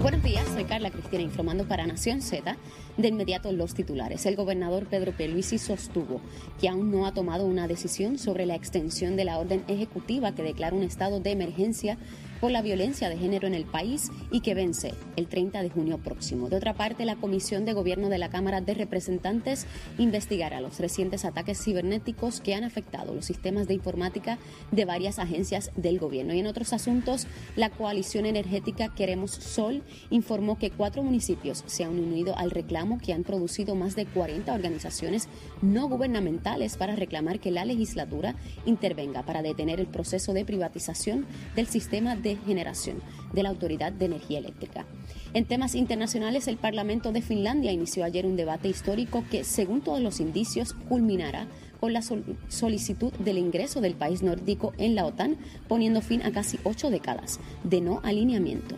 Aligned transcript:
Buenos 0.00 0.22
días, 0.22 0.48
soy 0.48 0.64
Carla 0.64 0.90
Cristina 0.90 1.22
informando 1.22 1.68
para 1.68 1.86
Nación 1.86 2.22
Z. 2.22 2.56
De 2.96 3.08
inmediato 3.08 3.52
los 3.52 3.74
titulares. 3.74 4.24
El 4.24 4.34
gobernador 4.34 4.86
Pedro 4.86 5.12
Pierluisi 5.12 5.58
sostuvo 5.58 6.22
que 6.58 6.70
aún 6.70 6.90
no 6.90 7.06
ha 7.06 7.12
tomado 7.12 7.44
una 7.44 7.68
decisión 7.68 8.16
sobre 8.16 8.46
la 8.46 8.54
extensión 8.54 9.14
de 9.16 9.26
la 9.26 9.38
orden 9.38 9.62
ejecutiva 9.68 10.34
que 10.34 10.42
declara 10.42 10.74
un 10.74 10.84
estado 10.84 11.20
de 11.20 11.32
emergencia 11.32 11.98
por 12.40 12.50
la 12.50 12.62
violencia 12.62 13.08
de 13.08 13.18
género 13.18 13.46
en 13.46 13.54
el 13.54 13.64
país 13.64 14.10
y 14.30 14.40
que 14.40 14.54
vence 14.54 14.94
el 15.16 15.26
30 15.26 15.62
de 15.62 15.70
junio 15.70 15.98
próximo. 15.98 16.48
De 16.48 16.56
otra 16.56 16.74
parte, 16.74 17.04
la 17.04 17.16
Comisión 17.16 17.64
de 17.64 17.72
Gobierno 17.72 18.08
de 18.08 18.18
la 18.18 18.30
Cámara 18.30 18.60
de 18.60 18.74
Representantes 18.74 19.66
investigará 19.98 20.60
los 20.60 20.78
recientes 20.78 21.24
ataques 21.24 21.62
cibernéticos 21.62 22.40
que 22.40 22.54
han 22.54 22.64
afectado 22.64 23.14
los 23.14 23.24
sistemas 23.24 23.68
de 23.68 23.74
informática 23.74 24.38
de 24.70 24.84
varias 24.84 25.18
agencias 25.18 25.70
del 25.76 25.98
gobierno. 25.98 26.34
Y 26.34 26.40
en 26.40 26.46
otros 26.46 26.72
asuntos, 26.72 27.26
la 27.56 27.70
coalición 27.70 28.26
energética 28.26 28.94
Queremos 28.94 29.32
Sol 29.32 29.82
informó 30.10 30.58
que 30.58 30.70
cuatro 30.70 31.02
municipios 31.02 31.62
se 31.66 31.84
han 31.84 31.98
unido 31.98 32.36
al 32.36 32.50
reclamo 32.50 32.98
que 32.98 33.12
han 33.12 33.24
producido 33.24 33.74
más 33.74 33.96
de 33.96 34.06
40 34.06 34.52
organizaciones 34.52 35.28
no 35.62 35.88
gubernamentales 35.88 36.76
para 36.76 36.96
reclamar 36.96 37.40
que 37.40 37.50
la 37.50 37.64
legislatura 37.64 38.34
intervenga 38.64 39.22
para 39.22 39.42
detener 39.42 39.80
el 39.80 39.86
proceso 39.86 40.32
de 40.32 40.44
privatización 40.44 41.26
del 41.54 41.66
sistema 41.66 42.16
de 42.16 42.29
generación 42.36 43.02
de 43.32 43.42
la 43.42 43.50
Autoridad 43.50 43.92
de 43.92 44.06
Energía 44.06 44.38
Eléctrica. 44.38 44.86
En 45.32 45.44
temas 45.44 45.74
internacionales, 45.74 46.48
el 46.48 46.56
Parlamento 46.56 47.12
de 47.12 47.22
Finlandia 47.22 47.72
inició 47.72 48.04
ayer 48.04 48.26
un 48.26 48.36
debate 48.36 48.68
histórico 48.68 49.24
que, 49.30 49.44
según 49.44 49.80
todos 49.80 50.00
los 50.00 50.20
indicios, 50.20 50.74
culminará 50.88 51.46
con 51.78 51.92
la 51.92 52.02
solicitud 52.48 53.12
del 53.14 53.38
ingreso 53.38 53.80
del 53.80 53.94
país 53.94 54.22
nórdico 54.22 54.72
en 54.76 54.94
la 54.94 55.06
OTAN, 55.06 55.38
poniendo 55.68 56.02
fin 56.02 56.22
a 56.22 56.32
casi 56.32 56.58
ocho 56.64 56.90
décadas 56.90 57.40
de 57.64 57.80
no 57.80 58.00
alineamiento. 58.02 58.76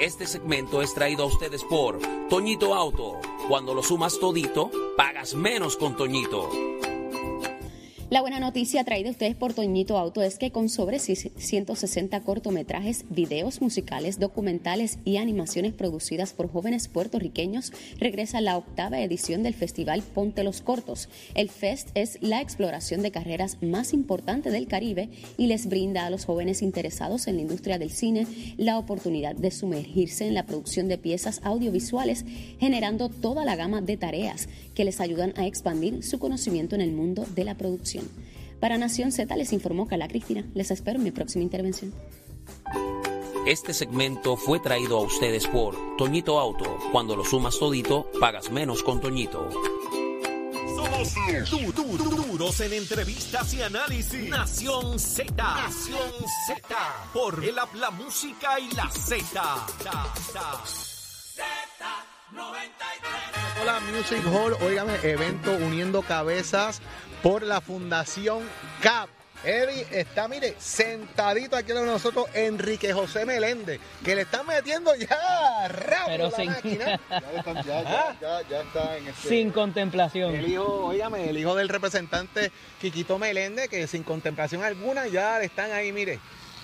Este 0.00 0.26
segmento 0.26 0.82
es 0.82 0.92
traído 0.92 1.22
a 1.22 1.26
ustedes 1.26 1.62
por 1.64 2.00
Toñito 2.28 2.74
Auto. 2.74 3.20
Cuando 3.48 3.74
lo 3.74 3.82
sumas 3.82 4.18
todito, 4.18 4.70
pagas 4.96 5.34
menos 5.34 5.76
con 5.76 5.96
Toñito. 5.96 6.50
La 8.14 8.20
buena 8.20 8.38
noticia 8.38 8.84
traída 8.84 9.08
a 9.08 9.10
ustedes 9.10 9.34
por 9.34 9.54
Toñito 9.54 9.98
Auto 9.98 10.22
es 10.22 10.38
que 10.38 10.52
con 10.52 10.68
sobre 10.68 11.00
160 11.00 12.20
cortometrajes, 12.20 13.06
videos 13.10 13.60
musicales, 13.60 14.20
documentales 14.20 15.00
y 15.04 15.16
animaciones 15.16 15.72
producidas 15.72 16.32
por 16.32 16.48
jóvenes 16.48 16.86
puertorriqueños, 16.86 17.72
regresa 17.98 18.40
la 18.40 18.56
octava 18.56 19.00
edición 19.00 19.42
del 19.42 19.54
festival 19.54 20.02
Ponte 20.02 20.44
los 20.44 20.60
Cortos. 20.60 21.08
El 21.34 21.50
Fest 21.50 21.88
es 21.96 22.18
la 22.20 22.40
exploración 22.40 23.02
de 23.02 23.10
carreras 23.10 23.60
más 23.62 23.92
importante 23.92 24.52
del 24.52 24.68
Caribe 24.68 25.08
y 25.36 25.48
les 25.48 25.66
brinda 25.66 26.06
a 26.06 26.10
los 26.10 26.24
jóvenes 26.24 26.62
interesados 26.62 27.26
en 27.26 27.34
la 27.34 27.42
industria 27.42 27.80
del 27.80 27.90
cine 27.90 28.28
la 28.56 28.78
oportunidad 28.78 29.34
de 29.34 29.50
sumergirse 29.50 30.24
en 30.28 30.34
la 30.34 30.46
producción 30.46 30.86
de 30.86 30.98
piezas 30.98 31.40
audiovisuales, 31.42 32.24
generando 32.60 33.08
toda 33.08 33.44
la 33.44 33.56
gama 33.56 33.80
de 33.80 33.96
tareas 33.96 34.48
que 34.76 34.84
les 34.84 35.00
ayudan 35.00 35.34
a 35.36 35.48
expandir 35.48 36.04
su 36.04 36.20
conocimiento 36.20 36.76
en 36.76 36.80
el 36.80 36.92
mundo 36.92 37.26
de 37.34 37.42
la 37.42 37.56
producción. 37.56 38.03
Para 38.60 38.78
Nación 38.78 39.12
Z 39.12 39.36
les 39.36 39.52
informó 39.52 39.86
Carla 39.86 40.08
Cristina. 40.08 40.44
Les 40.54 40.70
espero 40.70 40.98
en 40.98 41.04
mi 41.04 41.10
próxima 41.10 41.42
intervención. 41.42 41.92
Este 43.46 43.74
segmento 43.74 44.36
fue 44.36 44.58
traído 44.58 44.96
a 44.96 45.02
ustedes 45.02 45.46
por 45.46 45.76
Toñito 45.98 46.40
Auto. 46.40 46.78
Cuando 46.92 47.14
lo 47.14 47.24
sumas 47.24 47.58
todito, 47.58 48.10
pagas 48.18 48.50
menos 48.50 48.82
con 48.82 49.00
Toñito. 49.02 49.50
Somos 51.44 51.74
duros 51.74 52.60
en 52.60 52.72
entrevistas 52.72 53.52
y 53.52 53.62
análisis. 53.62 54.30
Nación 54.30 54.98
Z. 54.98 55.34
Nación 55.36 56.10
Z. 56.46 56.76
Por 57.12 57.44
el 57.44 57.54
la 57.54 57.90
música 57.90 58.58
y 58.58 58.74
la 58.74 58.88
Z. 58.88 59.66
Hola 63.60 63.80
Music 63.92 64.22
Hall, 64.26 64.54
oígame, 64.62 64.94
evento 65.02 65.52
uniendo 65.52 66.02
cabezas 66.02 66.80
por 67.22 67.42
la 67.42 67.60
Fundación 67.60 68.42
CAP. 68.82 69.08
Eddie 69.44 69.86
está, 69.90 70.26
mire, 70.26 70.54
sentadito 70.58 71.54
aquí 71.54 71.72
con 71.72 71.84
nosotros 71.84 72.26
Enrique 72.32 72.94
José 72.94 73.26
Meléndez, 73.26 73.78
que 74.02 74.14
le 74.14 74.22
están 74.22 74.46
metiendo 74.46 74.94
ya 74.96 75.68
rápido 75.68 76.06
Pero 76.06 76.30
la 76.30 76.36
sin- 76.36 76.50
máquina. 76.50 77.00
Ya, 77.10 77.62
ya, 77.62 77.82
ya, 77.82 78.16
ya, 78.20 78.48
ya 78.48 78.60
está 78.62 78.96
en 78.96 79.08
este... 79.08 79.28
Sin 79.28 79.50
contemplación. 79.50 80.34
El 80.34 80.48
hijo, 80.50 80.86
oígame, 80.86 81.28
el 81.28 81.36
hijo 81.36 81.54
del 81.54 81.68
representante 81.68 82.50
Quiquito 82.80 83.18
Meléndez, 83.18 83.68
que 83.68 83.86
sin 83.86 84.02
contemplación 84.02 84.62
alguna 84.64 85.06
ya 85.08 85.38
le 85.38 85.44
están 85.44 85.72
ahí, 85.72 85.92
mire, 85.92 86.20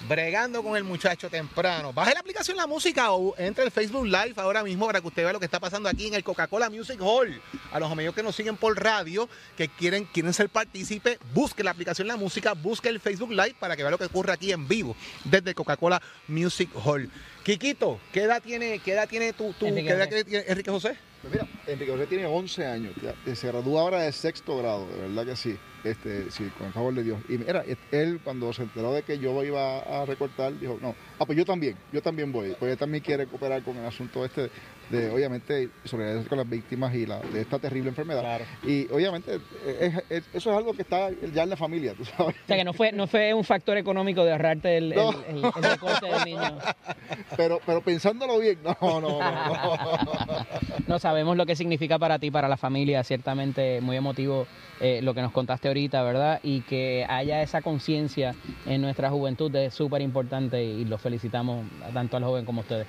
bregando 0.08 0.62
con 0.62 0.76
el 0.76 0.84
muchacho 0.84 1.28
temprano. 1.28 1.92
Baje 1.92 2.14
la 2.14 2.20
aplicación 2.20 2.56
La 2.56 2.66
Música 2.66 3.12
o 3.12 3.34
entre 3.38 3.64
el 3.64 3.70
Facebook 3.70 4.04
Live 4.06 4.34
ahora 4.36 4.62
mismo 4.64 4.86
para 4.86 5.00
que 5.00 5.06
usted 5.08 5.22
vea 5.22 5.32
lo 5.32 5.38
que 5.38 5.44
está 5.44 5.60
pasando 5.60 5.88
aquí 5.88 6.06
en 6.08 6.14
el 6.14 6.24
Coca-Cola 6.24 6.70
Music 6.70 6.98
Hall. 7.00 7.40
A 7.72 7.78
los 7.80 7.90
amigos 7.90 8.14
que 8.14 8.22
nos 8.22 8.34
siguen 8.34 8.56
por 8.56 8.80
radio, 8.82 9.28
que 9.56 9.68
quieren, 9.68 10.04
quieren 10.06 10.32
ser 10.32 10.48
partícipe, 10.48 11.18
busque 11.34 11.62
la 11.62 11.70
aplicación 11.72 12.08
La 12.08 12.16
Música, 12.16 12.54
busque 12.54 12.88
el 12.88 13.00
Facebook 13.00 13.30
Live 13.30 13.56
para 13.60 13.76
que 13.76 13.82
vea 13.82 13.90
lo 13.90 13.98
que 13.98 14.04
ocurre 14.06 14.32
aquí 14.32 14.52
en 14.52 14.66
vivo 14.66 14.96
desde 15.24 15.54
Coca-Cola 15.54 16.00
Music 16.28 16.70
Hall. 16.84 17.10
Quiquito, 17.44 18.00
¿qué 18.12 18.22
edad 18.24 18.42
tiene, 18.42 18.78
qué 18.80 18.92
edad 18.92 19.08
tiene 19.08 19.32
tú- 19.32 19.54
Enrique 19.62 19.88
qué 19.88 19.94
edad 19.94 20.08
José. 20.10 20.24
tiene 20.24 20.44
Enrique 20.48 20.70
José? 20.70 20.96
Pues 21.22 21.32
mira, 21.34 21.46
Enrique 21.66 21.92
José 21.92 22.06
tiene 22.06 22.26
11 22.26 22.66
años, 22.66 22.94
eh, 23.26 23.34
se 23.36 23.46
gradúa 23.48 23.82
ahora 23.82 24.00
de 24.00 24.12
sexto 24.12 24.56
grado, 24.58 24.86
de 24.88 25.08
verdad 25.08 25.26
que 25.26 25.36
sí, 25.36 25.58
este, 25.84 26.30
sí, 26.30 26.50
con 26.58 26.66
el 26.68 26.72
favor 26.72 26.94
de 26.94 27.02
Dios. 27.02 27.18
Y 27.28 27.38
mira, 27.38 27.64
él 27.92 28.20
cuando 28.22 28.52
se 28.52 28.62
enteró 28.62 28.92
de 28.92 29.02
que 29.02 29.18
yo 29.18 29.42
iba 29.44 29.78
a 29.80 30.04
recortar, 30.06 30.58
dijo, 30.58 30.78
no, 30.80 30.94
ah, 31.18 31.24
pues 31.26 31.36
yo 31.38 31.44
también, 31.44 31.76
yo 31.92 32.02
también 32.02 32.32
voy, 32.32 32.54
pues 32.58 32.72
él 32.72 32.78
también 32.78 33.02
quiere 33.02 33.26
cooperar 33.26 33.62
con 33.62 33.76
el 33.76 33.84
asunto 33.86 34.24
este 34.24 34.50
de, 34.90 35.08
obviamente, 35.10 35.68
solidarizarse 35.84 36.28
con 36.28 36.38
las 36.38 36.50
víctimas 36.50 36.92
y 36.96 37.06
la, 37.06 37.20
de 37.20 37.40
esta 37.42 37.60
terrible 37.60 37.90
enfermedad. 37.90 38.22
Claro. 38.22 38.44
Y 38.64 38.90
obviamente, 38.92 39.36
eh, 39.64 39.92
es- 40.10 40.18
es- 40.18 40.28
eso 40.34 40.50
es 40.50 40.56
algo 40.56 40.74
que 40.74 40.82
está 40.82 41.10
ya 41.32 41.44
en 41.44 41.50
la 41.50 41.56
familia, 41.56 41.94
tú 41.94 42.04
sabes. 42.04 42.34
O 42.42 42.46
sea 42.48 42.56
que 42.56 42.64
no 42.64 42.72
fue, 42.72 42.90
no 42.90 43.06
fue 43.06 43.32
un 43.32 43.44
factor 43.44 43.76
económico 43.78 44.24
de 44.24 44.32
ahorrarte 44.32 44.76
el, 44.78 44.92
el, 44.92 44.98
No. 44.98 45.10
el- 45.28 45.44
el 45.44 45.62
recorte 45.62 46.06
del 46.06 46.24
niño. 46.24 46.58
Pero, 47.36 47.60
pero 47.64 47.80
pensándolo 47.80 48.38
bien, 48.38 48.58
no, 48.62 48.76
no, 48.82 49.00
no, 49.00 49.18
no. 49.20 50.46
No 50.86 50.98
sabemos 50.98 51.36
lo 51.36 51.46
que 51.46 51.54
significa 51.54 51.98
para 51.98 52.18
ti, 52.18 52.30
para 52.30 52.48
la 52.48 52.56
familia, 52.56 53.04
ciertamente 53.04 53.80
muy 53.80 53.96
emotivo 53.96 54.46
eh, 54.80 55.00
lo 55.02 55.14
que 55.14 55.22
nos 55.22 55.30
contaste 55.32 55.68
ahorita, 55.70 56.02
¿verdad? 56.02 56.40
Y 56.42 56.60
que 56.62 57.06
haya 57.08 57.42
esa 57.42 57.62
conciencia 57.62 58.34
en 58.66 58.82
nuestra 58.82 59.10
juventud 59.10 59.54
es 59.56 59.74
súper 59.74 60.02
importante 60.02 60.62
y 60.62 60.84
los 60.84 61.00
felicitamos 61.00 61.66
tanto 61.94 62.16
al 62.16 62.24
joven 62.24 62.44
como 62.44 62.60
a 62.60 62.62
ustedes. 62.62 62.86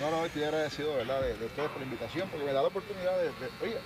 No, 0.00 0.10
no, 0.10 0.24
estoy 0.24 0.42
agradecido, 0.42 0.94
¿verdad?, 0.96 1.22
de, 1.22 1.36
de 1.36 1.46
ustedes 1.46 1.68
por 1.68 1.78
la 1.78 1.84
invitación, 1.84 2.28
porque 2.30 2.44
me 2.46 2.52
da 2.52 2.62
la 2.62 2.68
oportunidad 2.68 3.16
de, 3.18 3.26
de- 3.26 3.52
oye, 3.60 3.78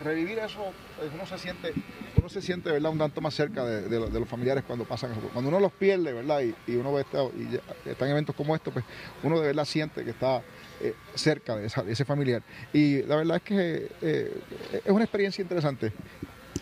revivir 0.00 0.38
eso, 0.38 0.60
eh, 1.00 1.08
uno 1.12 1.24
se 1.26 1.38
siente, 1.38 1.72
uno 2.16 2.28
se 2.28 2.42
siente, 2.42 2.70
¿verdad?, 2.70 2.92
un 2.92 2.98
tanto 2.98 3.20
más 3.20 3.34
cerca 3.34 3.64
de, 3.64 3.82
de 3.88 4.10
de 4.10 4.20
los 4.20 4.28
familiares 4.28 4.62
cuando 4.66 4.84
pasan. 4.84 5.14
Cuando 5.32 5.48
uno 5.48 5.58
los 5.60 5.72
pierde, 5.72 6.12
¿verdad?, 6.12 6.42
y, 6.42 6.54
y 6.70 6.76
uno 6.76 6.92
ve 6.92 7.00
esta- 7.00 7.24
y 7.34 7.50
ya- 7.50 8.06
eventos 8.06 8.34
como 8.36 8.54
estos, 8.54 8.72
pues 8.74 8.84
uno 9.22 9.40
de 9.40 9.46
verdad 9.46 9.64
siente 9.64 10.04
que 10.04 10.10
está 10.10 10.42
eh, 10.80 10.94
cerca 11.14 11.56
de, 11.56 11.66
esa- 11.66 11.82
de 11.82 11.92
ese 11.92 12.04
familiar. 12.04 12.42
Y 12.72 13.02
la 13.02 13.16
verdad 13.16 13.36
es 13.38 13.42
que 13.42 13.88
eh, 14.02 14.30
es 14.84 14.92
una 14.92 15.04
experiencia 15.04 15.40
interesante. 15.42 15.92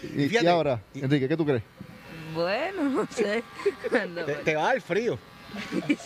Y, 0.02 0.22
y 0.22 0.28
Fíjate, 0.28 0.48
ahora, 0.48 0.82
y- 0.94 1.00
Enrique, 1.04 1.28
¿qué 1.28 1.36
tú 1.36 1.44
crees? 1.46 1.62
Bueno, 2.34 2.84
no 2.84 3.06
sé. 3.10 3.42
Te, 4.26 4.34
te 4.36 4.54
va 4.56 4.62
a 4.62 4.66
dar 4.72 4.80
frío. 4.80 5.18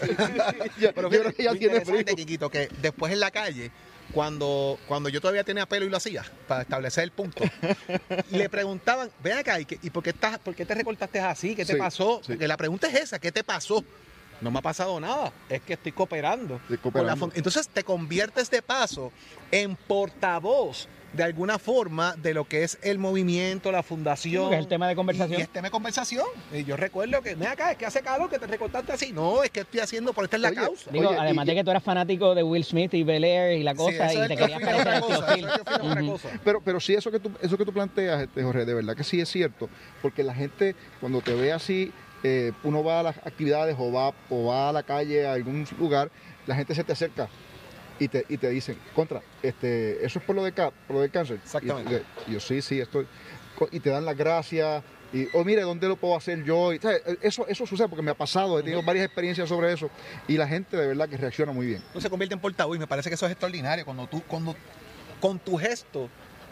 Pero 0.95 1.11
yo 1.11 1.21
creo 1.21 1.33
que 1.33 1.43
ya 1.45 1.53
tiene 1.55 1.85
frío. 1.85 2.05
Quiquito, 2.05 2.51
que 2.51 2.69
después 2.83 3.13
en 3.13 3.21
la 3.21 3.31
calle, 3.31 3.71
cuando, 4.13 4.79
cuando 4.89 5.09
yo 5.09 5.21
todavía 5.21 5.45
tenía 5.45 5.67
pelo 5.67 5.87
y 5.87 5.91
lo 5.91 5.97
hacía, 5.97 6.25
para 6.49 6.63
establecer 6.63 7.05
el 7.05 7.13
punto, 7.13 7.45
le 8.31 8.49
preguntaban, 8.49 9.11
ven 9.23 9.39
acá, 9.39 9.61
¿y, 9.61 9.65
qué- 9.65 9.79
y 9.83 9.91
por, 9.91 10.03
qué 10.03 10.11
estás, 10.11 10.39
por 10.39 10.55
qué 10.55 10.65
te 10.67 10.75
recortaste 10.75 11.21
así? 11.21 11.55
¿Qué 11.55 11.65
te 11.65 11.75
Sí, 11.75 11.79
pasó? 11.79 12.21
sí. 12.25 12.33
Porque 12.33 12.49
la 12.49 12.57
pregunta 12.57 12.89
es 12.89 12.95
esa, 12.95 13.19
¿qué 13.19 13.31
te 13.31 13.45
pasó? 13.45 13.85
No 14.41 14.51
me 14.51 14.59
ha 14.59 14.63
pasado 14.63 14.99
nada, 15.01 15.33
es 15.49 15.63
que 15.63 15.75
estoy 15.75 15.93
cooperando. 15.93 16.57
Estoy 16.57 16.79
cooperando. 16.79 17.31
Entonces 17.35 17.69
te 17.69 17.85
conviertes 17.85 18.51
de 18.51 18.61
paso 18.63 19.13
en 19.51 19.77
portavoz 19.77 20.89
de 21.13 21.23
alguna 21.23 21.59
forma 21.59 22.15
de 22.17 22.35
lo 22.35 22.45
que 22.47 22.63
es 22.63 22.79
el 22.83 22.99
movimiento, 22.99 23.73
la 23.73 23.83
fundación. 23.83 24.51
Que 24.51 24.57
es 24.57 24.61
el 24.61 24.69
tema 24.69 24.87
de 24.89 24.95
conversación. 24.95 25.39
Y, 25.39 25.41
y 25.41 25.45
es 25.45 25.49
tema 25.49 25.69
de 25.69 25.71
conversación. 25.71 26.27
Y 26.53 26.65
yo 26.65 26.77
recuerdo 26.77 27.23
que, 27.23 27.35
ven 27.35 27.49
acá, 27.49 27.71
es 27.73 27.79
que 27.79 27.87
hace 27.87 28.03
calor 28.03 28.29
que 28.29 28.39
te 28.39 28.47
recortaste 28.47 28.93
así. 28.93 29.13
No, 29.13 29.43
es 29.43 29.51
que 29.51 29.61
estoy 29.61 29.81
haciendo, 29.81 30.13
por 30.13 30.25
esta 30.25 30.37
es 30.37 30.43
la 30.43 30.49
Oye, 30.49 30.57
causa. 30.57 30.91
Digo, 30.91 31.09
Oye, 31.09 31.19
además 31.19 31.45
y- 31.47 31.49
de 31.49 31.55
que 31.55 31.65
tú 31.65 31.71
eras 31.71 31.83
fanático 31.83 32.35
de 32.35 32.43
Will 32.43 32.65
Smith 32.65 32.93
y 32.95 33.03
Bel 33.03 33.25
Air 33.25 33.59
y 33.59 33.63
la 33.63 33.71
Sí, 33.73 33.77
cosa, 33.79 34.07
eso 34.11 34.19
y 34.19 34.23
es 34.23 34.29
te 34.29 34.37
que 34.37 34.43
querías 34.43 34.63
a 34.63 34.65
parecer 34.67 34.81
otra 34.81 34.97
al 34.97 35.03
tío 35.07 35.17
cosa, 35.17 35.35
Phil. 35.35 35.45
eso 35.45 35.55
es 35.55 35.63
que 35.65 35.79
fui 35.79 35.91
a 36.07 36.11
cosa. 36.13 36.29
Pero, 36.45 36.61
pero 36.61 36.81
sí, 36.81 36.95
eso 36.95 37.11
que 37.11 37.21
tú, 37.21 37.31
eso 37.41 37.57
que 37.57 37.65
tú 37.65 37.73
planteas, 37.73 38.23
este, 38.23 38.43
Jorge, 38.43 38.65
de 38.65 38.75
verdad 38.75 38.95
que 38.97 39.05
sí 39.05 39.21
es 39.21 39.29
cierto, 39.31 39.69
porque 40.03 40.23
la 40.23 40.35
gente 40.35 40.75
cuando 41.01 41.21
te 41.23 41.35
ve 41.35 41.53
así, 41.53 41.93
eh, 42.23 42.53
uno 42.65 42.83
va 42.85 43.01
a 43.01 43.03
las 43.05 43.17
actividades 43.19 43.77
o 43.79 43.91
va, 43.93 44.13
o 44.31 44.47
va 44.47 44.69
a 44.69 44.73
la 44.73 44.83
calle 44.83 45.27
a 45.27 45.33
algún 45.35 45.67
lugar, 45.79 46.11
la 46.47 46.57
gente 46.57 46.75
se 46.75 46.83
te 46.85 46.93
acerca 46.93 47.29
y 47.99 48.09
te, 48.09 48.27
y 48.29 48.37
te 48.37 48.51
dicen, 48.51 48.79
contra, 48.95 49.23
este, 49.43 50.05
eso 50.05 50.19
es 50.19 50.25
por 50.25 50.37
lo, 50.37 50.45
de 50.45 50.53
por 50.53 50.73
lo 50.91 51.01
del 51.01 51.11
cáncer. 51.11 51.39
Exactamente. 51.43 52.03
Y, 52.27 52.31
y 52.31 52.35
yo 52.35 52.41
sí, 52.41 52.61
sí, 52.63 52.81
estoy, 52.81 53.07
y 53.71 53.81
te 53.81 53.91
dan 53.91 54.05
las 54.05 54.17
gracias. 54.17 54.83
Y, 55.13 55.29
o 55.35 55.45
mire, 55.45 55.63
¿dónde 55.63 55.89
lo 55.89 55.97
puedo 55.97 56.17
hacer 56.17 56.43
yo? 56.43 56.73
Y, 56.73 56.79
¿sabes? 56.79 57.01
Eso, 57.23 57.47
eso 57.47 57.65
sucede 57.67 57.89
porque 57.89 58.03
me 58.03 58.11
ha 58.11 58.15
pasado, 58.15 58.59
he 58.59 58.63
tenido 58.63 58.83
varias 58.83 59.07
experiencias 59.07 59.49
sobre 59.49 59.73
eso 59.73 59.89
y 60.27 60.37
la 60.37 60.49
gente 60.49 60.77
de 60.77 60.87
verdad 60.87 61.09
que 61.09 61.17
reacciona 61.17 61.53
muy 61.53 61.67
bien. 61.67 61.83
No 61.95 62.01
se 62.01 62.11
convierte 62.11 62.35
en 62.35 62.41
portavoz 62.41 62.77
y 62.77 62.81
me 62.81 62.87
parece 62.87 63.09
que 63.09 63.15
eso 63.15 63.27
es 63.27 63.33
extraordinario 63.33 63.85
cuando 63.85 64.07
tú, 64.09 64.23
cuando 64.27 64.57
con 65.21 65.39
tu 65.39 65.57
gesto 65.57 66.11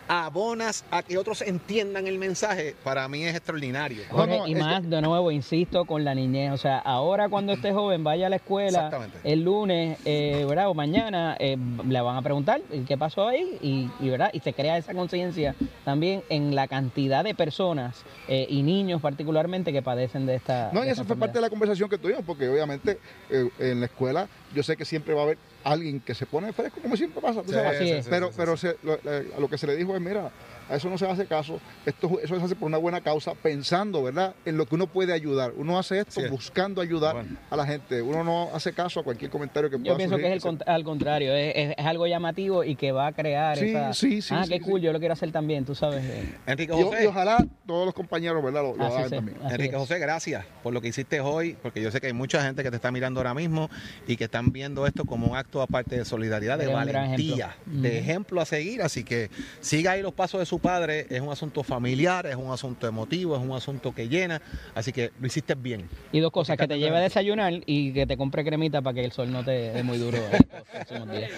abonas 0.08 0.84
a 0.90 1.02
que 1.02 1.18
otros 1.18 1.42
entiendan 1.42 2.06
el 2.06 2.18
mensaje, 2.18 2.74
para 2.84 3.06
mí 3.08 3.24
es 3.24 3.34
extraordinario. 3.34 4.02
Jorge, 4.10 4.32
No, 4.32 4.38
no, 4.40 4.48
y 4.48 4.52
es 4.52 4.58
más, 4.58 4.88
de 4.88 5.00
nuevo, 5.00 5.30
insisto, 5.30 5.84
con 5.84 6.04
la 6.04 6.14
niñez. 6.14 6.52
O 6.52 6.58
sea, 6.58 6.78
ahora 6.78 7.28
cuando 7.28 7.52
esté 7.52 7.72
joven, 7.72 8.04
vaya 8.04 8.26
a 8.26 8.30
la 8.30 8.36
escuela 8.36 8.90
el 9.24 9.42
lunes, 9.42 9.98
eh, 10.04 10.44
¿verdad? 10.48 10.68
O 10.68 10.74
mañana, 10.74 11.36
eh, 11.38 11.56
le 11.86 12.00
van 12.00 12.16
a 12.16 12.22
preguntar 12.22 12.60
eh, 12.70 12.84
qué 12.86 12.96
pasó 12.96 13.28
ahí 13.28 13.58
y, 13.60 13.90
y, 14.00 14.10
¿verdad? 14.10 14.30
Y 14.32 14.40
se 14.40 14.52
crea 14.52 14.76
esa 14.76 14.94
conciencia 14.94 15.54
también 15.84 16.22
en 16.28 16.54
la 16.54 16.68
cantidad 16.68 17.24
de 17.24 17.34
personas 17.34 18.02
eh, 18.28 18.46
y 18.48 18.62
niños 18.62 19.00
particularmente 19.00 19.72
que 19.72 19.82
padecen 19.82 20.26
de 20.26 20.36
esta 20.36 20.70
No, 20.72 20.84
y 20.84 20.88
eso 20.88 21.04
fue 21.04 21.16
parte 21.16 21.38
de 21.38 21.42
la 21.42 21.50
conversación 21.50 21.88
que 21.88 21.98
tuvimos, 21.98 22.24
porque 22.24 22.48
obviamente 22.48 22.98
eh, 23.30 23.48
en 23.58 23.80
la 23.80 23.86
escuela 23.86 24.28
yo 24.54 24.62
sé 24.62 24.76
que 24.76 24.84
siempre 24.84 25.14
va 25.14 25.20
a 25.20 25.24
haber 25.24 25.38
alguien 25.64 26.00
que 26.00 26.14
se 26.14 26.26
pone 26.26 26.52
fresco, 26.52 26.80
como 26.80 26.96
siempre 26.96 27.20
pasa, 27.20 27.42
tú 27.42 27.48
Sí, 27.48 27.54
sabes. 27.54 28.06
Pero 28.08 28.30
pero 28.36 28.56
se- 28.56 28.76
lo, 28.82 28.94
eh, 28.94 29.32
a 29.36 29.40
lo 29.40 29.48
que 29.48 29.58
se 29.58 29.66
le 29.66 29.76
dijo 29.76 29.94
es, 29.96 30.00
mira, 30.00 30.30
a 30.68 30.76
eso 30.76 30.88
no 30.88 30.98
se 30.98 31.06
hace 31.06 31.26
caso, 31.26 31.60
esto, 31.86 32.18
eso 32.22 32.38
se 32.38 32.44
hace 32.44 32.56
por 32.56 32.66
una 32.66 32.78
buena 32.78 33.00
causa, 33.00 33.34
pensando, 33.34 34.02
¿verdad?, 34.02 34.34
en 34.44 34.56
lo 34.56 34.66
que 34.66 34.74
uno 34.74 34.86
puede 34.86 35.12
ayudar. 35.12 35.52
Uno 35.56 35.78
hace 35.78 35.98
esto 36.00 36.20
Sí. 36.20 36.28
buscando 36.28 36.80
ayudar 36.80 37.14
Bueno. 37.14 37.36
a 37.50 37.56
la 37.56 37.66
gente. 37.66 38.00
Uno 38.02 38.24
no 38.24 38.48
hace 38.54 38.72
caso 38.72 39.00
a 39.00 39.04
cualquier 39.04 39.30
comentario 39.30 39.68
que 39.70 39.76
pueda 39.78 39.90
Yo 39.92 39.96
pienso 39.96 40.16
que 40.16 40.26
es 40.26 40.32
el 40.32 40.40
cont- 40.40 40.62
al 40.66 40.84
contrario, 40.84 41.34
es, 41.34 41.52
es- 41.56 41.74
es 41.78 41.84
algo 41.86 42.06
llamativo 42.06 42.64
y 42.64 42.76
que 42.76 42.92
va 42.92 43.08
a 43.08 43.12
crear 43.12 43.56
Sí, 43.58 43.68
esa... 43.70 43.92
sí, 43.94 44.22
sí, 44.22 44.34
ah, 44.34 44.44
sí, 44.44 44.50
qué 44.50 44.58
sí. 44.58 44.64
cool, 44.64 44.80
yo 44.80 44.92
lo 44.92 44.98
quiero 44.98 45.12
hacer 45.12 45.30
también, 45.32 45.64
tú 45.64 45.74
sabes. 45.74 46.04
eh. 46.04 46.34
Enrique 46.46 46.72
José. 46.72 47.04
y 47.04 47.06
ojalá 47.06 47.44
todos 47.66 47.84
los 47.86 47.94
compañeros, 47.94 48.42
¿verdad?, 48.42 48.62
lo, 48.62 48.76
lo 48.76 48.84
hagan 48.84 49.10
también. 49.10 49.38
Enrique 49.42 49.74
es. 49.74 49.80
José, 49.80 49.98
gracias 49.98 50.44
por 50.62 50.72
lo 50.72 50.80
que 50.80 50.88
hiciste 50.88 51.20
hoy, 51.20 51.56
porque 51.62 51.82
yo 51.82 51.90
sé 51.90 52.00
que 52.00 52.06
hay 52.08 52.12
mucha 52.12 52.42
gente 52.42 52.62
que 52.62 52.70
te 52.70 52.76
está 52.76 52.90
mirando 52.90 53.20
ahora 53.20 53.34
mismo 53.34 53.68
y 54.06 54.16
que 54.16 54.24
están 54.24 54.52
viendo 54.52 54.86
esto 54.86 55.04
como 55.04 55.26
un 55.26 55.36
acto 55.36 55.60
aparte 55.62 55.96
de 55.96 56.04
solidaridad, 56.04 56.58
de 56.58 56.66
valentía, 56.68 57.56
ejemplo. 57.62 57.82
de 57.82 57.98
ejemplo 57.98 58.40
a 58.40 58.44
seguir. 58.44 58.82
Así 58.82 59.04
que 59.04 59.30
siga 59.60 59.92
ahí 59.92 60.02
los 60.02 60.12
pasos 60.14 60.40
de 60.40 60.46
su 60.46 60.53
padre. 60.58 61.06
Es 61.10 61.20
un 61.20 61.30
asunto 61.30 61.62
familiar, 61.62 62.26
es 62.26 62.36
un 62.36 62.50
asunto 62.52 62.86
emotivo, 62.86 63.36
es 63.36 63.42
un 63.42 63.52
asunto 63.52 63.94
que 63.94 64.08
llena. 64.08 64.40
Así 64.74 64.92
que 64.92 65.10
lo 65.20 65.26
hiciste 65.26 65.54
bien. 65.54 65.88
Y 66.12 66.20
dos 66.20 66.32
cosas, 66.32 66.56
que 66.56 66.66
te 66.68 66.78
lleve 66.78 66.96
a 66.96 67.00
desayunar 67.00 67.52
y 67.66 67.92
que 67.92 68.06
te 68.06 68.16
compre 68.16 68.44
cremita 68.44 68.80
para 68.82 68.94
que 68.94 69.04
el 69.04 69.12
sol 69.12 69.30
no 69.32 69.44
te 69.44 69.50
dé 69.72 69.82
muy 69.82 69.98
duro 69.98 70.18
días. 71.12 71.30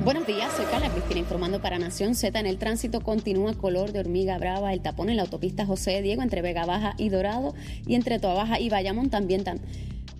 Buenos 0.03 0.27
días, 0.27 0.51
soy 0.57 0.65
Carla 0.65 0.89
Cristina 0.89 1.21
informando 1.21 1.61
para 1.61 1.79
Nación 1.79 2.15
Z. 2.15 2.37
En 2.37 2.45
el 2.45 2.57
tránsito 2.57 3.01
continúa 3.01 3.53
color 3.53 3.93
de 3.93 3.99
hormiga 4.01 4.37
brava 4.37 4.73
el 4.73 4.81
tapón 4.81 5.09
en 5.09 5.15
la 5.15 5.23
autopista 5.23 5.65
José 5.65 6.01
Diego 6.01 6.21
entre 6.21 6.41
Vega 6.41 6.65
Baja 6.65 6.93
y 6.97 7.07
Dorado 7.09 7.53
y 7.87 7.95
entre 7.95 8.19
Toa 8.19 8.33
Baja 8.33 8.59
y 8.59 8.69
Bayamón 8.69 9.09
también 9.09 9.43
tan- 9.45 9.61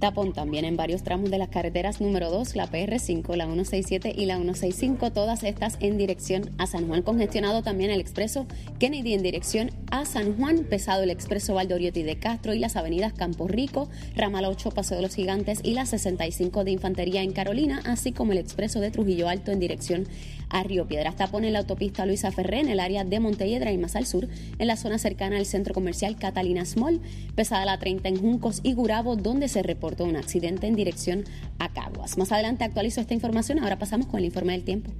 tapón 0.04 0.34
también 0.34 0.66
en 0.66 0.76
varios 0.76 1.02
tramos 1.02 1.32
de 1.32 1.38
las 1.38 1.48
carreteras 1.48 2.02
número 2.02 2.30
2, 2.30 2.58
la 2.58 2.70
PR5, 2.70 3.38
la 3.38 3.46
167 3.46 4.14
y 4.14 4.26
la 4.26 4.36
165, 4.36 5.14
todas 5.14 5.46
estas 5.46 5.78
en 5.80 5.98
dirección 5.98 6.52
a 6.58 6.68
San 6.68 6.90
Juan. 6.90 7.04
Congestionado 7.04 7.64
también 7.64 7.90
el 7.90 8.02
expreso 8.02 8.46
Kennedy 8.80 9.14
en 9.14 9.24
dirección 9.24 9.72
a 9.92 10.04
San 10.04 10.36
Juan, 10.36 10.66
pesado 10.66 11.04
el 11.04 11.10
expreso 11.10 11.54
Valdoriotti 11.54 12.04
de 12.04 12.18
Castro 12.18 12.54
y 12.54 12.60
las 12.60 12.76
avenidas 12.76 13.14
Campo 13.14 13.48
Rico, 13.48 13.88
Ramal 14.14 14.44
8, 14.44 14.72
Paseo 14.72 14.98
de 14.98 15.04
los 15.04 15.16
Gigantes 15.16 15.62
y 15.64 15.74
la 15.74 15.86
65 15.86 16.66
de 16.66 16.72
Infantería 16.72 17.22
en 17.22 17.32
Carolina, 17.32 17.82
así 17.86 18.12
como 18.12 18.34
el 18.34 18.40
expreso 18.40 18.82
de 18.82 18.92
Trujillo 18.92 19.30
Alto 19.30 19.52
en 19.54 19.62
dirección 19.62 20.06
a 20.54 20.64
Río 20.64 20.88
Piedras. 20.88 21.18
Tapón 21.18 21.44
en 21.44 21.52
la 21.52 21.60
autopista 21.60 22.06
Luisa 22.06 22.32
Ferré 22.32 22.62
en 22.62 22.70
el 22.70 22.80
área 22.80 23.04
de 23.04 23.20
Montelledra 23.20 23.74
y 23.74 23.78
más 23.78 23.98
al 23.98 24.06
sur, 24.06 24.30
en 24.58 24.68
la 24.68 24.78
zona 24.78 24.98
cercana 24.98 25.38
al 25.38 25.46
centro 25.46 25.74
comercial 25.74 26.16
Catalina 26.16 26.64
Small, 26.64 27.02
pesada 27.36 27.66
la 27.66 27.80
30 27.80 28.08
en 28.08 28.22
Juncos 28.22 28.62
y 28.64 28.74
Gurabo, 28.74 29.18
donde 29.18 29.50
se 29.50 29.64
reportó 29.64 30.06
un 30.06 30.16
accidente 30.16 30.68
en 30.68 30.76
dirección 30.76 31.26
a 31.60 31.74
Caguas. 31.74 32.18
Más 32.18 32.32
adelante 32.32 32.64
actualizo 32.64 33.02
esta 33.02 33.14
información, 33.14 33.60
ahora 33.60 33.80
pasamos 33.80 34.08
con 34.08 34.20
el 34.20 34.26
informe 34.26 34.54
del 34.54 34.64
tiempo. 34.64 34.92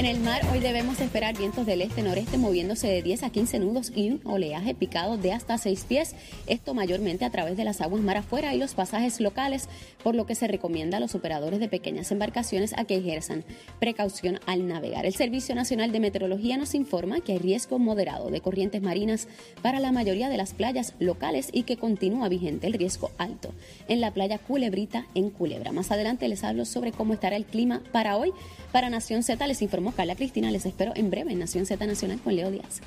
En 0.00 0.06
el 0.06 0.18
mar 0.20 0.40
hoy 0.50 0.60
debemos 0.60 0.98
esperar 0.98 1.36
vientos 1.36 1.66
del 1.66 1.82
este-noreste 1.82 2.38
moviéndose 2.38 2.86
de 2.86 3.02
10 3.02 3.22
a 3.22 3.28
15 3.28 3.58
nudos 3.58 3.92
y 3.94 4.08
un 4.08 4.22
oleaje 4.24 4.74
picado 4.74 5.18
de 5.18 5.30
hasta 5.30 5.58
6 5.58 5.84
pies, 5.86 6.14
esto 6.46 6.72
mayormente 6.72 7.26
a 7.26 7.30
través 7.30 7.58
de 7.58 7.64
las 7.64 7.82
aguas 7.82 8.00
mar 8.00 8.16
afuera 8.16 8.54
y 8.54 8.58
los 8.58 8.72
pasajes 8.72 9.20
locales, 9.20 9.68
por 10.02 10.14
lo 10.14 10.24
que 10.24 10.34
se 10.34 10.48
recomienda 10.48 10.96
a 10.96 11.00
los 11.00 11.14
operadores 11.14 11.60
de 11.60 11.68
pequeñas 11.68 12.10
embarcaciones 12.12 12.72
a 12.78 12.84
que 12.84 12.96
ejerzan 12.96 13.44
precaución 13.78 14.40
al 14.46 14.66
navegar. 14.66 15.04
El 15.04 15.12
Servicio 15.12 15.54
Nacional 15.54 15.92
de 15.92 16.00
Meteorología 16.00 16.56
nos 16.56 16.74
informa 16.74 17.20
que 17.20 17.32
hay 17.32 17.38
riesgo 17.38 17.78
moderado 17.78 18.30
de 18.30 18.40
corrientes 18.40 18.80
marinas 18.80 19.28
para 19.60 19.80
la 19.80 19.92
mayoría 19.92 20.30
de 20.30 20.38
las 20.38 20.54
playas 20.54 20.94
locales 20.98 21.50
y 21.52 21.64
que 21.64 21.76
continúa 21.76 22.30
vigente 22.30 22.66
el 22.66 22.72
riesgo 22.72 23.10
alto 23.18 23.52
en 23.86 24.00
la 24.00 24.14
playa 24.14 24.38
Culebrita 24.38 25.04
en 25.14 25.28
Culebra. 25.28 25.72
Más 25.72 25.90
adelante 25.90 26.26
les 26.26 26.42
hablo 26.42 26.64
sobre 26.64 26.90
cómo 26.90 27.12
estará 27.12 27.36
el 27.36 27.44
clima 27.44 27.82
para 27.92 28.16
hoy. 28.16 28.32
Para 28.72 28.88
Nación 28.88 29.22
Z 29.24 29.46
les 29.46 29.60
informó 29.60 29.89
Carla 29.92 30.16
Cristina. 30.16 30.50
Les 30.50 30.64
espero 30.66 30.92
en 30.96 31.10
breve 31.10 31.32
en 31.32 31.38
Nación 31.38 31.66
Z 31.66 31.84
Nacional 31.86 32.20
con 32.20 32.34
Leo 32.36 32.50
Díaz. 32.50 32.80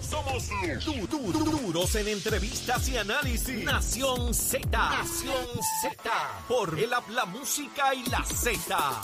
Somos 0.00 0.48
du- 0.84 1.06
du- 1.08 1.32
du- 1.32 1.44
duros 1.58 1.94
en 1.96 2.06
entrevistas 2.08 2.88
y 2.88 2.96
análisis. 2.96 3.64
Nación 3.64 4.32
Z. 4.32 4.66
Nación 4.70 5.46
Z. 5.82 6.10
Por 6.46 6.78
el 6.78 6.90
la 7.10 7.24
música 7.26 7.92
y 7.94 8.04
la 8.08 8.22
Z. 8.24 9.00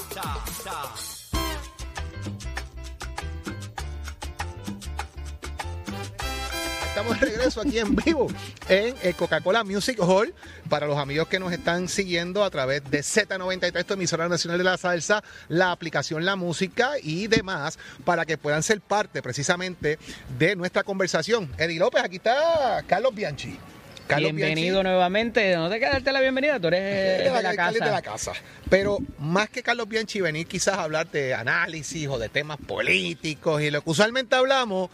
Estamos 6.93 7.19
de 7.19 7.27
regreso 7.27 7.63
aquí 7.63 7.79
en 7.79 7.97
vivo 7.97 8.27
en 8.69 8.95
el 9.03 9.15
Coca-Cola 9.15 9.65
Music 9.65 9.99
Hall. 9.99 10.35
Para 10.69 10.87
los 10.87 10.99
amigos 10.99 11.27
que 11.27 11.39
nos 11.39 11.51
están 11.51 11.89
siguiendo 11.89 12.45
a 12.45 12.51
través 12.51 12.83
de 12.91 12.99
Z93, 12.99 13.87
tu 13.87 13.95
emisora 13.95 14.29
nacional 14.29 14.59
de 14.59 14.65
la 14.65 14.77
salsa, 14.77 15.25
la 15.49 15.73
aplicación 15.73 16.27
La 16.27 16.37
Música 16.37 16.91
y 17.03 17.29
demás, 17.29 17.79
para 18.05 18.27
que 18.27 18.37
puedan 18.37 18.63
ser 18.63 18.83
parte 18.83 19.23
precisamente 19.23 19.99
de 20.39 20.55
nuestra 20.55 20.83
conversación. 20.83 21.51
Eddie 21.57 21.79
López, 21.79 22.03
aquí 22.05 22.17
está 22.17 22.85
Carlos 22.87 23.15
Bianchi. 23.15 23.59
Carlos 24.07 24.35
Bienvenido 24.35 24.83
nuevamente. 24.83 25.57
No 25.57 25.71
te 25.71 25.79
quedas 25.79 25.95
darte 25.95 26.13
la 26.13 26.21
bienvenida, 26.21 26.61
tú 26.61 26.67
eres 26.67 26.83
de 26.83 27.25
de 27.25 27.31
la, 27.31 27.41
la 27.41 27.51
alcalde 27.51 27.79
casa. 27.79 27.91
de 27.91 27.97
la 27.97 28.03
casa. 28.03 28.33
Pero 28.69 28.99
más 29.19 29.49
que 29.49 29.63
Carlos 29.63 29.89
Bianchi 29.89 30.21
venir 30.21 30.47
quizás 30.47 30.75
a 30.75 30.83
hablar 30.83 31.11
de 31.11 31.33
análisis 31.33 32.07
o 32.09 32.19
de 32.19 32.29
temas 32.29 32.59
políticos 32.59 33.63
y 33.63 33.71
lo 33.71 33.83
que 33.83 33.89
usualmente 33.89 34.37
hablamos 34.37 34.91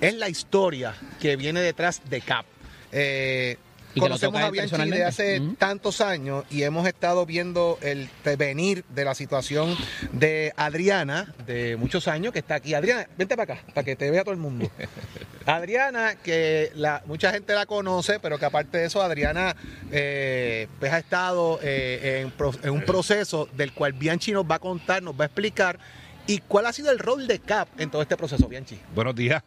es 0.00 0.14
la 0.14 0.28
historia 0.28 0.94
que 1.20 1.36
viene 1.36 1.60
detrás 1.60 2.02
de 2.08 2.20
CAP. 2.20 2.46
Eh, 2.92 3.56
conocemos 3.98 4.40
a 4.40 4.50
Bianchi 4.50 4.90
de 4.90 5.04
hace 5.04 5.40
Ujú. 5.40 5.54
tantos 5.54 6.00
años 6.00 6.44
y 6.50 6.62
hemos 6.62 6.86
estado 6.86 7.24
viendo 7.26 7.78
el 7.82 8.08
venir 8.36 8.84
de 8.90 9.04
la 9.04 9.14
situación 9.14 9.76
de 10.12 10.52
Adriana 10.56 11.34
de 11.46 11.76
muchos 11.76 12.08
años 12.08 12.32
que 12.32 12.40
está 12.40 12.56
aquí. 12.56 12.74
Adriana, 12.74 13.08
vente 13.16 13.36
para 13.36 13.54
acá, 13.54 13.64
para 13.74 13.84
que 13.84 13.96
te 13.96 14.10
vea 14.10 14.22
todo 14.22 14.34
el 14.34 14.40
mundo. 14.40 14.70
Adriana, 15.46 16.16
que 16.16 16.72
la, 16.74 17.02
mucha 17.06 17.30
gente 17.30 17.54
la 17.54 17.66
conoce, 17.66 18.18
pero 18.18 18.38
que 18.38 18.44
aparte 18.44 18.78
de 18.78 18.86
eso, 18.86 19.00
Adriana 19.00 19.54
eh, 19.92 20.66
pues 20.80 20.92
ha 20.92 20.98
estado 20.98 21.60
eh, 21.62 22.26
en, 22.26 22.32
en 22.64 22.70
un 22.70 22.82
proceso 22.82 23.48
del 23.56 23.72
cual 23.72 23.92
Bianchi 23.92 24.32
nos 24.32 24.44
va 24.44 24.56
a 24.56 24.58
contar, 24.58 25.02
nos 25.02 25.14
va 25.18 25.24
a 25.24 25.26
explicar. 25.26 25.78
¿Y 26.26 26.38
cuál 26.38 26.66
ha 26.66 26.72
sido 26.72 26.90
el 26.90 26.98
rol 26.98 27.28
de 27.28 27.38
CAP 27.38 27.80
en 27.80 27.90
todo 27.90 28.02
este 28.02 28.16
proceso, 28.16 28.48
Bianchi? 28.48 28.78
Buenos 28.94 29.14
días. 29.14 29.44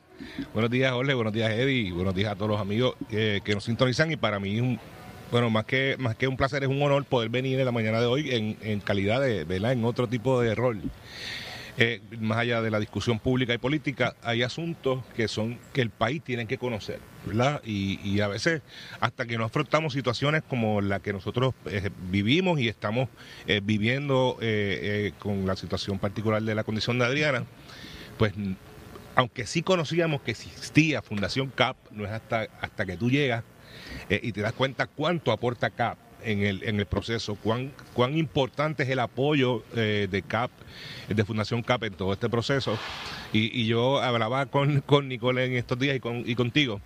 Buenos 0.53 0.71
días, 0.71 0.93
Jorge. 0.93 1.13
Buenos 1.13 1.33
días, 1.33 1.51
Eddie. 1.51 1.91
Buenos 1.91 2.15
días 2.15 2.31
a 2.31 2.35
todos 2.35 2.51
los 2.51 2.61
amigos 2.61 2.95
eh, 3.11 3.41
que 3.43 3.53
nos 3.53 3.65
sintonizan. 3.65 4.11
Y 4.11 4.15
para 4.15 4.39
mí, 4.39 4.79
bueno, 5.29 5.49
más 5.49 5.65
que, 5.65 5.97
más 5.99 6.15
que 6.15 6.27
un 6.27 6.37
placer, 6.37 6.63
es 6.63 6.69
un 6.69 6.81
honor 6.81 7.03
poder 7.03 7.29
venir 7.29 7.59
en 7.59 7.65
la 7.65 7.73
mañana 7.73 7.99
de 7.99 8.05
hoy 8.05 8.33
en, 8.33 8.57
en 8.61 8.79
calidad 8.79 9.19
de, 9.19 9.43
¿verdad? 9.43 9.73
En 9.73 9.83
otro 9.83 10.07
tipo 10.07 10.39
de 10.39 10.55
rol. 10.55 10.81
Eh, 11.81 12.01
más 12.19 12.39
allá 12.39 12.61
de 12.61 12.71
la 12.71 12.77
discusión 12.77 13.19
pública 13.19 13.53
y 13.53 13.57
política, 13.57 14.13
hay 14.21 14.43
asuntos 14.43 15.01
que 15.15 15.29
son 15.29 15.57
que 15.71 15.79
el 15.79 15.91
país 15.91 16.21
tiene 16.21 16.45
que 16.45 16.57
conocer, 16.57 16.99
¿verdad? 17.25 17.61
Y, 17.63 18.19
a 18.19 18.27
veces, 18.27 18.63
hasta 18.99 19.25
que 19.25 19.37
no 19.37 19.45
afrontamos 19.45 19.93
situaciones 19.93 20.43
como 20.43 20.81
la 20.81 20.99
que 20.99 21.13
nosotros 21.13 21.53
eh, 21.67 21.89
vivimos 22.11 22.59
y 22.59 22.67
estamos 22.67 23.07
eh, 23.47 23.61
viviendo 23.63 24.37
con 25.19 25.47
la 25.47 25.55
situación 25.55 25.99
particular 25.99 26.43
de 26.43 26.53
la 26.53 26.65
condición 26.65 26.99
de 26.99 27.05
Adriana, 27.05 27.45
pues 28.17 28.33
aunque 29.15 29.45
sí 29.45 29.61
conocíamos 29.61 30.19
que 30.19 30.31
existía 30.31 31.01
Fundación 31.01 31.47
CAP, 31.47 31.77
no 31.91 32.03
es 32.03 32.11
hasta, 32.11 32.41
hasta 32.59 32.85
que 32.85 32.97
tú 32.97 33.09
llegas 33.09 33.45
y 34.09 34.33
te 34.33 34.41
das 34.41 34.51
cuenta 34.51 34.85
cuánto 34.85 35.31
aporta 35.31 35.69
CAP 35.69 35.97
en 36.23 36.43
el, 36.43 36.63
en 36.63 36.79
el 36.79 36.85
proceso, 36.85 37.35
cuán, 37.35 37.71
cuán 37.93 38.17
importante 38.17 38.83
es 38.83 38.89
el 38.89 38.99
apoyo 38.99 39.63
eh, 39.75 40.07
de 40.09 40.21
CAP, 40.21 40.51
de 41.07 41.25
Fundación 41.25 41.63
CAP 41.63 41.83
en 41.85 41.93
todo 41.93 42.13
este 42.13 42.29
proceso. 42.29 42.77
Y, 43.33 43.61
y 43.61 43.67
yo 43.67 44.01
hablaba 44.01 44.45
con, 44.47 44.81
con 44.81 45.07
Nicole 45.07 45.45
en 45.45 45.53
estos 45.53 45.77
días 45.79 45.95
y, 45.95 45.99
con, 45.99 46.23
y 46.25 46.35
contigo, 46.35 46.81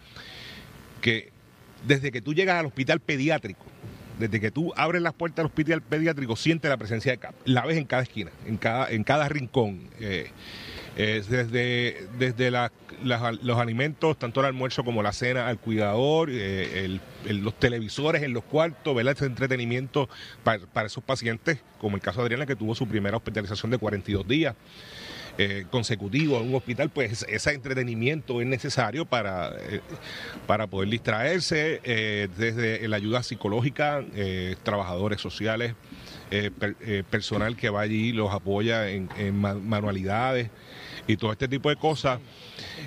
que 1.02 1.32
desde 1.86 2.12
que 2.12 2.22
tú 2.22 2.34
llegas 2.34 2.60
al 2.60 2.66
hospital 2.66 3.00
pediátrico, 3.00 3.64
desde 4.20 4.40
que 4.40 4.52
tú 4.52 4.72
abres 4.76 5.02
las 5.02 5.14
puertas 5.14 5.38
del 5.38 5.48
hospital 5.48 5.82
pediátrico, 5.82 6.36
sientes 6.36 6.70
la 6.70 6.78
presencia 6.78 7.12
de 7.12 7.18
CAP. 7.18 7.34
La 7.46 7.66
ves 7.66 7.78
en 7.78 7.86
cada 7.86 8.04
esquina, 8.04 8.32
en 8.46 8.58
cada, 8.58 8.90
en 8.90 9.04
cada 9.04 9.28
rincón. 9.28 9.90
Eh, 10.00 10.30
desde 10.96 12.08
desde 12.20 12.52
los 12.52 13.58
alimentos, 13.58 14.18
tanto 14.18 14.40
el 14.42 14.46
almuerzo 14.46 14.84
como 14.84 15.02
la 15.02 15.12
cena, 15.12 15.48
al 15.48 15.58
cuidador, 15.58 16.30
eh, 16.32 17.00
los 17.26 17.58
televisores 17.60 18.22
en 18.24 18.34
los 18.34 18.44
cuartos, 18.44 18.96
¿verdad? 18.96 19.14
ese 19.16 19.26
entretenimiento 19.26 20.08
para, 20.44 20.86
esos 20.86 21.04
pacientes, 21.04 21.60
como 21.80 21.96
el 21.96 22.02
caso 22.02 22.20
de 22.20 22.26
Adriana, 22.26 22.46
que 22.46 22.56
tuvo 22.56 22.76
su 22.76 22.88
primera 22.88 23.18
hospitalización 23.18 23.72
de 23.72 23.78
42 23.80 24.28
días 24.28 24.56
eh, 25.40 25.66
consecutivos 25.72 26.44
en 26.44 26.50
un 26.50 26.56
hospital, 26.56 26.92
pues 26.92 27.26
ese 27.28 27.54
entretenimiento 27.54 28.40
es 28.40 28.46
necesario 28.46 29.06
para, 29.06 29.52
eh, 29.70 29.82
para 30.46 30.68
poder 30.68 30.90
distraerse, 30.90 31.82
desde 32.38 32.88
la 32.88 32.98
ayuda 32.98 33.24
psicológica, 33.24 34.04
trabajadores 34.62 35.20
sociales, 35.22 35.74
per- 36.30 36.76
personal 37.06 37.56
que 37.56 37.70
va 37.70 37.82
allí 37.82 38.12
los 38.12 38.32
apoya 38.32 38.90
en, 38.90 39.10
en 39.18 39.36
ma- 39.36 39.56
manualidades 39.56 40.50
y 41.08 41.18
todo 41.18 41.32
este 41.32 41.48
tipo 41.48 41.70
de 41.70 41.76
cosas. 41.76 42.20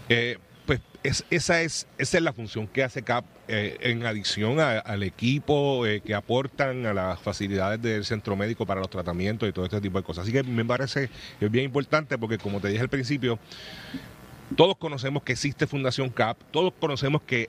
Eh, 0.09 0.39
pues 0.67 0.81
es- 1.05 1.25
esa, 1.31 1.63
es, 1.63 1.87
esa 1.97 2.17
es 2.19 2.23
la 2.25 2.33
función 2.33 2.67
que 2.67 2.83
hace 2.83 3.03
CAP 3.03 3.25
eh, 3.49 3.77
en 3.83 4.05
adición 4.05 4.59
al 4.59 5.03
equipo 5.05 5.87
eh, 5.87 6.01
que 6.01 6.13
aportan 6.15 6.87
a 6.87 6.93
las 6.93 7.21
facilidades 7.21 7.81
del 7.81 8.05
centro 8.05 8.35
médico 8.35 8.67
para 8.67 8.81
los 8.81 8.91
tratamientos 8.91 9.49
y 9.49 9.53
todo 9.53 9.65
este 9.65 9.81
tipo 9.81 9.99
de 9.99 10.05
cosas. 10.05 10.25
Así 10.25 10.33
que 10.33 10.43
me 10.43 10.65
parece 10.65 11.09
es 11.41 11.51
bien 11.51 11.65
importante 11.67 12.19
porque 12.19 12.39
como 12.39 12.61
te 12.61 12.67
dije 12.69 12.81
al 12.83 12.89
principio, 12.89 13.39
todos 14.57 14.77
conocemos 14.77 15.23
que 15.23 15.33
existe 15.33 15.69
Fundación 15.69 16.11
CAP, 16.11 16.39
todos 16.51 16.73
conocemos 16.81 17.23
que 17.23 17.49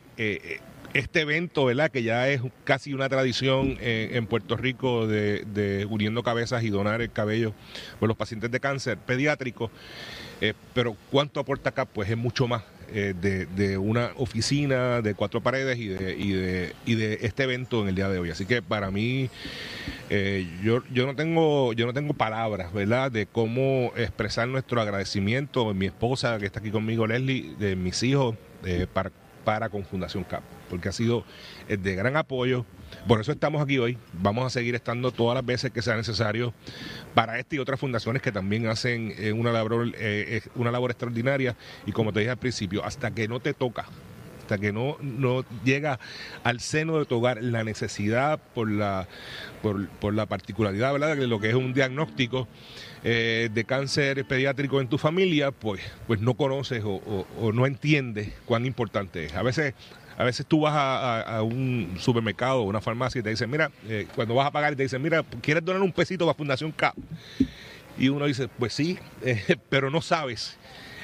este 0.94 1.22
evento, 1.22 1.66
¿verdad? 1.66 1.92
Que 1.92 2.02
ya 2.04 2.30
es 2.30 2.42
casi 2.64 2.94
una 2.94 3.10
tradición 3.10 3.78
en 3.82 4.26
Puerto 4.28 4.58
Rico 4.58 5.06
de, 5.08 5.44
de 5.54 5.86
uniendo 5.86 6.24
cabezas 6.24 6.64
y 6.64 6.70
donar 6.70 7.02
el 7.02 7.12
cabello 7.12 7.54
por 8.00 8.08
los 8.08 8.18
pacientes 8.18 8.50
de 8.52 8.60
cáncer 8.60 8.98
pediátrico. 9.00 9.70
Eh, 10.42 10.54
pero 10.74 10.96
¿cuánto 11.12 11.40
aporta 11.40 11.72
CAP? 11.72 11.90
Pues 11.90 12.10
es 12.10 12.18
mucho 12.18 12.48
más 12.48 12.64
eh, 12.90 13.14
de, 13.20 13.78
una 13.78 14.12
oficina 14.16 15.02
de 15.02 15.14
cuatro 15.14 15.42
paredes 15.42 15.78
y 15.78 15.88
de, 15.88 16.76
y, 16.86 16.96
de, 16.96 17.20
este 17.22 17.44
evento 17.44 17.82
en 17.82 17.90
el 17.90 17.96
día 17.96 18.10
de 18.10 18.20
hoy. 18.20 18.30
Así 18.30 18.46
que 18.46 18.62
para 18.62 18.92
mí, 18.92 19.30
eh, 20.10 20.48
yo, 20.64 20.84
yo, 20.92 21.06
no 21.06 21.16
tengo, 21.16 21.74
yo 21.74 21.86
no 21.86 21.94
tengo 21.94 22.14
palabras, 22.14 22.72
¿verdad? 22.74 23.12
De 23.12 23.26
cómo 23.26 23.92
expresar 23.96 24.48
nuestro 24.48 24.80
agradecimiento. 24.82 25.74
Mi 25.74 25.88
esposa, 25.88 26.38
que 26.38 26.46
está 26.46 26.60
aquí 26.60 26.72
conmigo, 26.72 27.08
Leslie, 27.08 27.56
de 27.58 27.76
mis 27.76 28.02
hijos, 28.04 28.36
para, 28.94 29.12
para 29.44 29.70
con 29.70 29.86
Fundación 29.86 30.24
CAP, 30.24 30.44
porque 30.70 30.90
ha 30.90 30.92
sido 30.92 31.24
de 31.68 31.96
gran 31.96 32.16
apoyo. 32.16 32.66
Por 33.08 33.22
eso 33.22 33.32
estamos 33.32 33.62
aquí 33.62 33.78
hoy. 33.78 33.98
Vamos 34.14 34.46
a 34.46 34.50
seguir 34.50 34.76
estando 34.76 35.12
todas 35.12 35.36
las 35.36 35.46
veces 35.46 35.72
que 35.72 35.82
sea 35.82 35.96
necesario 35.96 36.54
para 37.14 37.40
esta 37.40 37.56
y 37.56 37.60
otras 37.60 37.80
fundaciones 37.80 38.22
que 38.22 38.34
también 38.34 38.68
hacen 38.68 39.14
eh, 39.18 39.32
una, 39.32 39.52
labor, 39.54 39.88
eh, 39.88 39.94
eh, 39.98 40.42
una 40.56 40.72
labor 40.72 40.92
extraordinaria. 40.92 41.56
Y 41.86 41.94
como 41.94 42.12
te 42.12 42.20
dije 42.20 42.32
al 42.32 42.38
principio, 42.38 42.84
hasta 42.84 43.12
que 43.12 43.30
no 43.30 43.40
te 43.40 43.54
toca, 43.54 43.86
hasta 44.42 44.58
que 44.58 44.74
no, 44.74 44.98
no 45.02 45.46
llega 45.64 46.00
al 46.44 46.60
seno 46.60 47.00
de 47.00 47.06
tu 47.06 47.16
hogar 47.16 47.42
la 47.42 47.64
necesidad 47.64 48.40
por 48.54 48.70
la, 48.70 49.08
por, 49.62 49.88
por 49.88 50.14
la 50.14 50.26
particularidad 50.26 50.92
¿verdad? 50.92 51.16
de 51.16 51.28
lo 51.28 51.40
que 51.40 51.48
es 51.50 51.56
un 51.56 51.74
diagnóstico 51.74 52.48
de 53.04 53.64
cáncer 53.66 54.26
pediátrico 54.26 54.82
en 54.82 54.90
tu 54.90 54.98
familia, 54.98 55.52
pues, 55.52 55.80
pues 56.08 56.20
no 56.20 56.34
conoces 56.34 56.84
o- 56.84 57.26
o 57.40 57.52
no 57.54 57.66
entiendes 57.66 58.34
cuán 58.44 58.66
importante 58.66 59.24
es. 59.24 59.34
A 59.36 59.44
veces, 59.44 59.76
a 60.18 60.24
veces 60.24 60.46
tú 60.48 60.62
vas 60.62 60.74
a, 60.76 61.42
un 61.44 61.96
supermercado 62.00 62.62
o 62.62 62.64
una 62.64 62.82
farmacia 62.82 63.20
y 63.20 63.24
te 63.24 63.30
dicen, 63.30 63.50
mira, 63.50 63.72
eh, 63.88 64.08
cuando 64.16 64.34
vas 64.34 64.48
a 64.48 64.52
pagar 64.52 64.76
te 64.76 64.84
dicen, 64.84 65.02
mira, 65.02 65.24
¿quieres 65.42 65.64
donar 65.64 65.82
un 65.82 65.92
pesito 65.92 66.26
para 66.26 66.36
Fundación 66.36 66.72
CAP? 66.72 66.96
Y 68.00 68.10
uno 68.10 68.26
dice, 68.26 68.48
pues 68.48 68.74
sí, 68.74 68.98
eh, 69.22 69.58
pero 69.70 69.92
no 69.92 70.02
sabes 70.02 70.58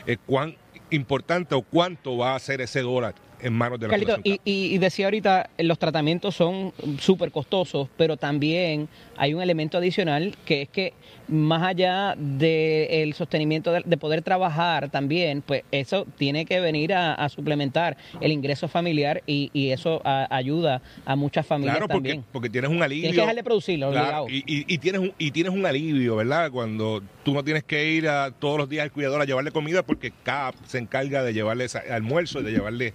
eh, 0.07 0.17
cuán 0.25 0.55
importante 0.89 1.53
o 1.53 1.61
cuánto 1.61 2.17
va 2.17 2.35
a 2.35 2.39
ser 2.39 2.61
ese 2.61 2.81
dólar 2.81 3.13
en 3.43 3.53
manos 3.53 3.79
de 3.79 3.87
la 3.87 3.91
Carlito, 3.91 4.19
y, 4.23 4.39
y- 4.45 4.73
y 4.73 4.77
decía 4.77 5.05
ahorita, 5.05 5.49
los 5.59 5.77
tratamientos 5.77 6.35
son 6.35 6.71
súper 6.99 7.31
costosos, 7.31 7.89
pero 7.97 8.17
también 8.17 8.87
hay 9.17 9.33
un 9.33 9.41
elemento 9.41 9.77
adicional 9.77 10.35
que 10.45 10.63
es 10.63 10.69
que 10.69 10.93
más 11.27 11.63
allá 11.63 12.15
del 12.17 13.13
sostenimiento 13.13 13.71
de, 13.71 13.81
de 13.85 13.97
poder 13.97 14.21
trabajar 14.21 14.89
también, 14.89 15.41
pues 15.41 15.63
eso 15.71 16.05
tiene 16.17 16.45
que 16.45 16.59
venir 16.59 16.93
a, 16.93 17.13
a 17.13 17.29
suplementar 17.29 17.95
el 18.21 18.31
ingreso 18.31 18.67
familiar 18.67 19.23
y, 19.25 19.49
y 19.53 19.69
eso 19.69 20.01
a- 20.03 20.27
ayuda 20.35 20.81
a 21.05 21.15
muchas 21.15 21.45
familias 21.45 21.75
Claro, 21.77 21.87
porque, 21.87 22.09
también. 22.09 22.25
porque 22.31 22.49
tienes 22.49 22.69
un 22.71 22.81
alivio. 22.81 23.03
Tienes 23.03 23.15
que 23.15 23.21
dejar 23.21 23.35
de 23.35 23.43
producirlo, 23.43 23.91
Claro, 23.91 24.25
y, 24.29 24.37
y- 24.45 24.65
y 24.73 24.77
tienes 24.79 25.01
un, 25.01 25.13
y 25.17 25.31
tienes 25.31 25.53
un 25.53 25.65
alivio, 25.65 26.15
¿verdad? 26.17 26.51
Cuando 26.51 27.01
tú 27.23 27.33
no 27.33 27.43
tienes 27.43 27.63
que 27.63 27.91
ir 27.91 28.07
a, 28.07 28.31
todos 28.31 28.57
los 28.57 28.67
días 28.69 28.83
al 28.83 28.91
cuidador 28.91 29.21
a 29.21 29.25
llevarle 29.25 29.51
comida 29.51 29.83
porque 29.83 30.11
CAP 30.23 30.55
se 30.65 30.77
encarga 30.77 31.23
de 31.23 31.33
llevarle 31.33 31.67
almuerzo, 31.89 32.41
de 32.41 32.51
llevarle 32.51 32.93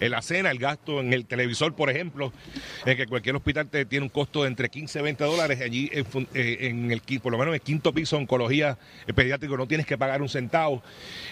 eh, 0.00 0.08
la 0.08 0.22
cena, 0.22 0.50
el 0.50 0.58
gasto 0.58 1.00
en 1.00 1.12
el 1.12 1.26
televisor, 1.26 1.74
por 1.74 1.90
ejemplo, 1.90 2.32
en 2.86 2.96
que 2.96 3.06
cualquier 3.06 3.36
hospital 3.36 3.68
te 3.68 3.84
tiene 3.84 4.04
un 4.04 4.10
costo 4.10 4.42
de 4.42 4.48
entre 4.48 4.68
15 4.68 4.98
y 4.98 5.02
20 5.02 5.24
dólares. 5.24 5.60
Allí, 5.60 5.90
en, 5.92 6.06
eh, 6.34 6.58
en 6.62 6.90
el, 6.90 7.00
por 7.20 7.32
lo 7.32 7.38
menos 7.38 7.52
en 7.52 7.54
el 7.54 7.60
quinto 7.60 7.92
piso 7.92 8.16
oncología 8.16 8.78
eh, 9.06 9.12
pediátrico, 9.12 9.56
no 9.56 9.66
tienes 9.66 9.86
que 9.86 9.96
pagar 9.98 10.22
un 10.22 10.28
centavo. 10.28 10.82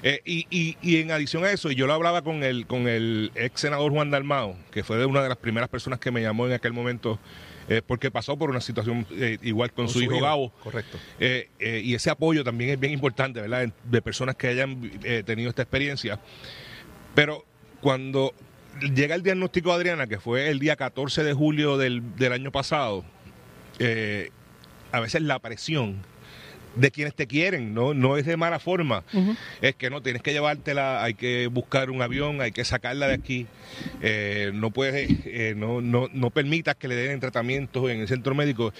Eh, 0.02 0.20
y, 0.24 0.46
y- 0.50 0.76
y 0.82 1.00
en 1.00 1.10
adición 1.10 1.44
a 1.44 1.50
eso, 1.50 1.70
y 1.70 1.74
yo 1.74 1.86
lo 1.86 1.92
hablaba 1.94 2.22
con 2.22 2.42
el, 2.42 2.66
con 2.66 2.88
el 2.88 3.30
ex 3.34 3.60
senador 3.60 3.92
Juan 3.92 4.10
Dalmao, 4.10 4.56
que 4.70 4.84
fue 4.84 4.96
de 4.98 5.06
una 5.06 5.22
de 5.22 5.28
las 5.28 5.38
primeras 5.38 5.68
personas 5.68 5.98
que 5.98 6.10
me 6.10 6.22
llamó 6.22 6.46
en 6.46 6.52
aquel 6.52 6.72
momento. 6.72 7.18
eh, 7.68 7.82
porque 7.84 8.12
pasó 8.12 8.36
por 8.38 8.48
una 8.50 8.60
situación 8.60 9.04
eh, 9.10 9.38
igual 9.42 9.72
con, 9.72 9.88
su, 9.88 10.00
hijo, 10.00 10.20
Gabo. 10.20 10.50
Correcto. 10.62 10.98
Eh, 11.18 11.48
y 11.84 11.94
ese 11.94 12.10
apoyo 12.10 12.44
también 12.44 12.70
es 12.70 12.78
bien 12.78 12.92
importante, 12.92 13.40
¿verdad? 13.40 13.64
En- 13.64 13.72
De 13.84 14.00
personas 14.00 14.36
que 14.36 14.46
hayan 14.46 14.88
tenido 15.24 15.48
esta 15.50 15.62
experiencia. 15.62 16.20
Pero 17.14 17.44
cuando 17.80 18.32
llega 18.94 19.14
el 19.14 19.22
diagnóstico 19.22 19.70
de 19.70 19.76
Adriana, 19.76 20.06
que 20.06 20.18
fue 20.18 20.48
el 20.50 20.58
día 20.58 20.76
14 20.76 21.22
de 21.24 21.32
julio 21.32 21.76
del, 21.78 22.16
del 22.16 22.32
año 22.32 22.50
pasado, 22.52 23.04
eh, 23.78 24.30
a 24.92 25.00
veces 25.00 25.22
la 25.22 25.38
presión 25.38 25.96
de 26.74 26.90
quienes 26.90 27.14
te 27.14 27.26
quieren, 27.26 27.72
no, 27.72 27.94
no 27.94 28.18
es 28.18 28.26
de 28.26 28.36
mala 28.36 28.58
forma, 28.58 29.02
es 29.62 29.74
que 29.76 29.88
no 29.88 30.02
tienes 30.02 30.20
que 30.20 30.32
llevártela, 30.34 31.02
hay 31.02 31.14
que 31.14 31.46
buscar 31.46 31.90
un 31.90 32.02
avión, 32.02 32.42
hay 32.42 32.52
que 32.52 32.64
sacarla 32.66 33.08
de 33.08 33.14
aquí, 33.14 33.46
eh, 34.02 34.50
no 34.52 34.70
puedes, 34.70 35.08
eh, 35.24 35.54
no, 35.56 35.80
no, 35.80 36.08
no 36.12 36.28
permitas 36.30 36.74
que 36.76 36.86
le 36.88 36.94
den 36.94 37.18
tratamientos 37.18 37.88
en 37.90 38.00
el 38.00 38.08
centro 38.08 38.34
médico. 38.34 38.74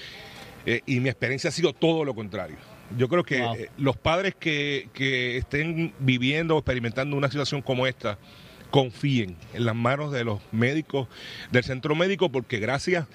Eh, 0.66 0.82
y 0.84 1.00
mi 1.00 1.08
experiencia 1.08 1.48
ha 1.48 1.52
sido 1.52 1.72
todo 1.72 2.04
lo 2.04 2.14
contrario. 2.14 2.56
Yo 2.98 3.08
creo 3.08 3.24
que 3.24 3.40
Wow. 3.40 3.54
eh, 3.54 3.70
los 3.78 3.96
padres 3.96 4.34
que, 4.38 4.88
que 4.92 5.38
estén 5.38 5.94
viviendo 5.98 6.54
o 6.56 6.58
experimentando 6.58 7.16
una 7.16 7.30
situación 7.30 7.62
como 7.62 7.86
esta, 7.86 8.18
confíen 8.70 9.36
en 9.54 9.64
las 9.64 9.74
manos 9.74 10.12
de 10.12 10.24
los 10.24 10.40
médicos 10.52 11.08
del 11.50 11.64
centro 11.64 11.94
médico, 11.94 12.30
porque 12.30 12.58
gracias 12.58 13.06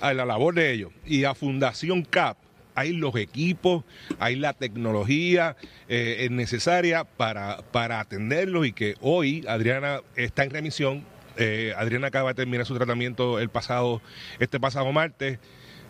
a 0.00 0.14
la 0.14 0.24
labor 0.24 0.54
de 0.54 0.72
ellos 0.72 0.92
y 1.04 1.24
a 1.24 1.34
Fundación 1.34 2.02
CAP, 2.02 2.36
hay 2.74 2.92
los 2.92 3.14
equipos, 3.16 3.84
hay 4.18 4.36
la 4.36 4.52
tecnología 4.54 5.56
eh, 5.88 6.18
es 6.20 6.30
necesaria 6.30 7.04
para, 7.04 7.58
para 7.72 8.00
atenderlos 8.00 8.66
y 8.66 8.72
que 8.72 8.94
hoy 9.00 9.44
Adriana 9.48 10.00
está 10.16 10.44
en 10.44 10.50
remisión. 10.50 11.04
Eh, 11.36 11.74
Adriana 11.76 12.06
acaba 12.06 12.30
de 12.30 12.34
terminar 12.36 12.64
su 12.64 12.74
tratamiento 12.76 13.38
el 13.40 13.48
pasado, 13.50 14.00
este 14.38 14.58
pasado 14.60 14.90
martes. 14.92 15.38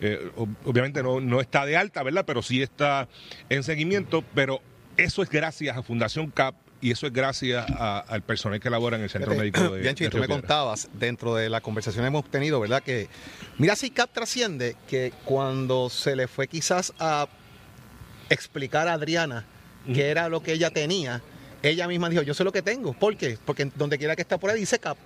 Eh, 0.00 0.30
ob- 0.36 0.56
obviamente 0.64 1.02
no, 1.02 1.20
no 1.20 1.40
está 1.40 1.66
de 1.66 1.76
alta, 1.76 2.02
¿verdad? 2.02 2.24
Pero 2.26 2.42
sí 2.42 2.62
está 2.62 3.08
en 3.50 3.62
seguimiento. 3.62 4.24
Pero 4.34 4.60
eso 4.96 5.22
es 5.22 5.28
gracias 5.30 5.76
a 5.76 5.82
Fundación 5.82 6.30
CAP 6.30 6.54
y 6.80 6.90
eso 6.92 7.06
es 7.06 7.12
gracias 7.12 7.64
a- 7.70 7.98
al 8.00 8.22
personal 8.22 8.58
que 8.60 8.70
labora 8.70 8.96
en 8.96 9.02
el 9.02 9.10
Centro 9.10 9.32
Fíjate, 9.32 9.50
Médico 9.60 9.74
de, 9.74 9.80
Bianchi, 9.82 10.04
de 10.04 10.10
tú 10.10 10.16
Río 10.18 10.28
me 10.28 10.34
contabas 10.34 10.88
dentro 10.94 11.34
de 11.34 11.48
la 11.50 11.60
conversación 11.60 12.02
que 12.04 12.08
hemos 12.08 12.24
tenido, 12.30 12.58
¿verdad? 12.60 12.82
Que 12.82 13.08
mira 13.58 13.76
si 13.76 13.90
CAP 13.90 14.12
trasciende 14.12 14.76
que 14.88 15.12
cuando 15.24 15.90
se 15.90 16.16
le 16.16 16.26
fue 16.28 16.48
quizás 16.48 16.92
a 16.98 17.28
explicar 18.28 18.88
a 18.88 18.94
Adriana 18.94 19.44
qué 19.92 20.10
era 20.10 20.28
lo 20.28 20.42
que 20.42 20.52
ella 20.52 20.70
tenía, 20.70 21.22
ella 21.62 21.88
misma 21.88 22.08
dijo, 22.08 22.22
yo 22.22 22.34
sé 22.34 22.44
lo 22.44 22.52
que 22.52 22.62
tengo. 22.62 22.92
¿Por 22.92 23.16
qué? 23.16 23.38
Porque 23.44 23.70
donde 23.74 23.98
quiera 23.98 24.14
que 24.16 24.22
está 24.22 24.38
por 24.38 24.50
ahí 24.50 24.60
dice 24.60 24.78
CAP. 24.78 24.96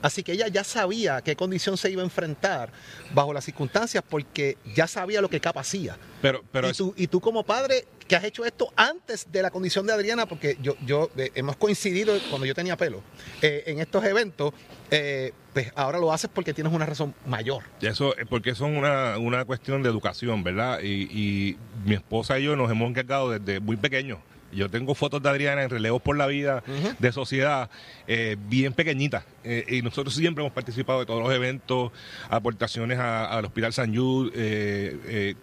Así 0.00 0.22
que 0.22 0.32
ella 0.32 0.46
ya 0.46 0.62
sabía 0.62 1.16
a 1.16 1.22
qué 1.22 1.34
condición 1.34 1.76
se 1.76 1.90
iba 1.90 2.02
a 2.02 2.04
enfrentar 2.04 2.70
bajo 3.12 3.32
las 3.32 3.44
circunstancias 3.44 4.04
porque 4.08 4.56
ya 4.76 4.86
sabía 4.86 5.20
lo 5.20 5.28
que 5.28 5.40
CAP 5.40 5.56
hacía. 5.58 5.96
Pero, 6.22 6.44
pero 6.52 6.68
y, 6.68 6.70
es- 6.70 6.76
tú, 6.76 6.94
y 6.96 7.08
tú 7.08 7.20
como 7.20 7.42
padre 7.42 7.84
que 8.08 8.16
has 8.16 8.24
hecho 8.24 8.44
esto 8.44 8.72
antes 8.74 9.30
de 9.30 9.42
la 9.42 9.50
condición 9.50 9.86
de 9.86 9.92
Adriana, 9.92 10.26
porque 10.26 10.56
yo, 10.62 10.76
yo 10.84 11.10
eh, 11.16 11.30
hemos 11.34 11.56
coincidido 11.56 12.18
cuando 12.30 12.46
yo 12.46 12.54
tenía 12.54 12.76
pelo 12.76 13.02
eh, 13.42 13.64
en 13.66 13.78
estos 13.80 14.02
eventos, 14.04 14.52
eh, 14.90 15.32
pues 15.52 15.70
ahora 15.76 15.98
lo 15.98 16.12
haces 16.12 16.30
porque 16.32 16.54
tienes 16.54 16.72
una 16.72 16.86
razón 16.86 17.14
mayor. 17.26 17.62
Eso, 17.82 18.16
eh, 18.18 18.24
porque 18.28 18.50
eso 18.50 18.66
es 18.66 18.76
una, 18.76 19.18
una 19.18 19.44
cuestión 19.44 19.82
de 19.82 19.90
educación, 19.90 20.42
¿verdad? 20.42 20.80
Y, 20.82 21.02
y 21.12 21.56
mi 21.84 21.94
esposa 21.94 22.38
y 22.38 22.44
yo 22.44 22.56
nos 22.56 22.70
hemos 22.70 22.88
encargado 22.88 23.30
desde 23.38 23.60
muy 23.60 23.76
pequeños. 23.76 24.18
Yo 24.50 24.70
tengo 24.70 24.94
fotos 24.94 25.22
de 25.22 25.28
Adriana 25.28 25.62
en 25.62 25.68
relevos 25.68 26.00
por 26.00 26.16
la 26.16 26.26
vida 26.26 26.62
de 26.98 27.12
sociedad 27.12 27.68
eh, 28.06 28.36
bien 28.48 28.72
pequeñitas. 28.72 29.24
Eh, 29.44 29.66
y 29.68 29.82
nosotros 29.82 30.14
siempre 30.14 30.42
hemos 30.42 30.54
participado 30.54 31.00
de 31.00 31.04
todos 31.04 31.22
los 31.22 31.30
eventos, 31.34 31.92
aportaciones 32.30 32.98
a- 32.98 33.26
al 33.26 33.44
Hospital 33.44 33.74
San 33.74 33.92
eh, 33.94 35.34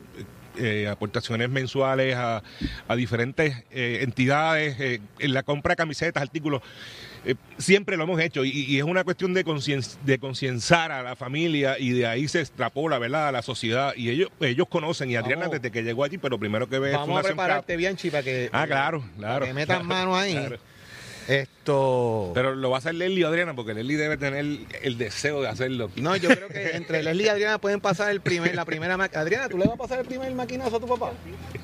eh, 0.57 0.83
eh, 0.83 0.87
aportaciones 0.87 1.49
mensuales 1.49 2.15
a, 2.15 2.43
a 2.87 2.95
diferentes 2.95 3.63
eh, 3.71 3.99
entidades, 4.01 4.79
eh, 4.79 4.99
en 5.19 5.33
la 5.33 5.43
compra 5.43 5.71
de 5.71 5.75
camisetas, 5.77 6.21
artículos. 6.21 6.61
Eh, 7.27 7.33
siempre 7.57 7.97
lo 7.97 8.03
hemos 8.03 8.19
hecho 8.19 8.45
y, 8.45 8.51
y 8.51 8.77
es 8.77 8.83
una 8.83 9.03
cuestión 9.03 9.33
de 9.33 9.43
concien- 9.43 9.97
de 10.03 10.19
concienciar 10.19 10.91
a 10.91 11.01
la 11.01 11.15
familia 11.15 11.79
y 11.79 11.89
de 11.89 12.05
ahí 12.05 12.27
se 12.27 12.39
extrapola, 12.41 12.99
¿verdad?, 12.99 13.29
a 13.29 13.31
la 13.31 13.41
sociedad. 13.41 13.93
Y 13.95 14.09
ellos 14.11 14.29
ellos 14.41 14.67
conocen, 14.69 15.09
y 15.09 15.15
Adriana 15.15 15.43
Vamos. 15.47 15.53
desde 15.59 15.71
que 15.71 15.81
llegó 15.83 16.03
allí, 16.03 16.19
pero 16.19 16.37
primero 16.37 16.69
que 16.69 16.77
ve 16.77 16.91
Vamos 16.91 17.19
a 17.19 17.23
prepararte. 17.23 17.77
Bianchi, 17.77 18.11
para 18.11 18.21
que, 18.23 18.49
Ah, 18.53 18.65
claro, 18.67 18.99
para 19.01 19.13
claro. 19.17 19.45
que 19.47 19.53
metan 19.53 19.77
claro, 19.87 20.09
mano 20.11 20.15
ahí. 20.15 20.33
claro. 20.33 20.57
Esto. 21.27 22.31
Pero 22.33 22.53
lo 22.55 22.69
va 22.69 22.77
a 22.77 22.79
hacer 22.79 22.93
Leslie 22.95 23.25
o 23.25 23.27
Adriana, 23.27 23.55
porque 23.55 23.73
Leslie 23.73 23.97
debe 23.97 24.17
tener 24.17 24.45
el 24.83 24.97
deseo 24.97 25.41
de 25.41 25.47
hacerlo. 25.47 25.89
No, 25.95 26.15
yo 26.15 26.29
creo 26.29 26.47
que 26.49 26.75
entre 26.75 27.01
Leslie 27.03 27.25
y 27.25 27.29
Adriana 27.29 27.57
pueden 27.57 27.81
pasar 27.81 28.11
el 28.11 28.21
primer, 28.21 28.53
la 28.55 28.65
primera 28.65 28.93
Adriana, 28.95 29.49
¿tú 29.49 29.57
le 29.57 29.65
vas 29.65 29.73
a 29.73 29.77
pasar 29.77 29.99
el 29.99 30.05
primer 30.05 30.31
maquinazo 30.33 30.75
a 30.77 30.79
tu 30.79 30.87
papá? 30.87 31.11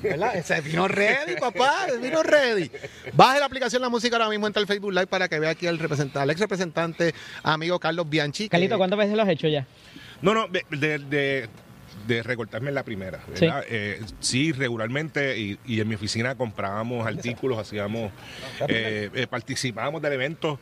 ¿Verdad? 0.02 0.36
Ese 0.36 0.60
vino 0.60 0.88
ready, 0.88 1.36
papá, 1.40 1.86
el 1.92 2.00
vino 2.00 2.22
ready. 2.22 2.70
Baje 3.12 3.38
la 3.40 3.46
aplicación 3.46 3.82
La 3.82 3.88
Música 3.88 4.16
ahora 4.16 4.28
mismo, 4.28 4.46
entra 4.46 4.60
al 4.60 4.66
Facebook 4.66 4.92
Live 4.92 5.06
para 5.06 5.28
que 5.28 5.38
vea 5.38 5.50
aquí 5.50 5.66
al, 5.66 5.78
representante, 5.78 6.18
al 6.18 6.30
ex 6.30 6.40
representante, 6.40 7.14
amigo 7.42 7.78
Carlos 7.78 8.08
Bianchi. 8.08 8.44
que- 8.44 8.48
Carlito, 8.50 8.78
¿cuántas 8.78 8.98
veces 8.98 9.16
lo 9.16 9.22
has 9.22 9.28
hecho 9.28 9.46
ya? 9.48 9.66
No, 10.22 10.34
no, 10.34 10.48
de, 10.48 10.64
de, 10.70 10.98
de- 10.98 11.48
de 12.06 12.22
recortarme 12.22 12.68
en 12.68 12.74
la 12.74 12.82
primera, 12.84 13.20
¿verdad? 13.28 13.64
Eh, 13.68 14.00
Sí, 14.20 14.52
regularmente, 14.52 15.38
y, 15.38 15.58
y 15.66 15.80
en 15.80 15.88
mi 15.88 15.94
oficina 15.94 16.34
comprábamos 16.34 17.06
artículos, 17.06 17.58
hacíamos, 17.58 18.10
eh, 18.68 19.10
eh, 19.14 19.26
participábamos 19.28 20.02
del 20.02 20.12
evento. 20.14 20.58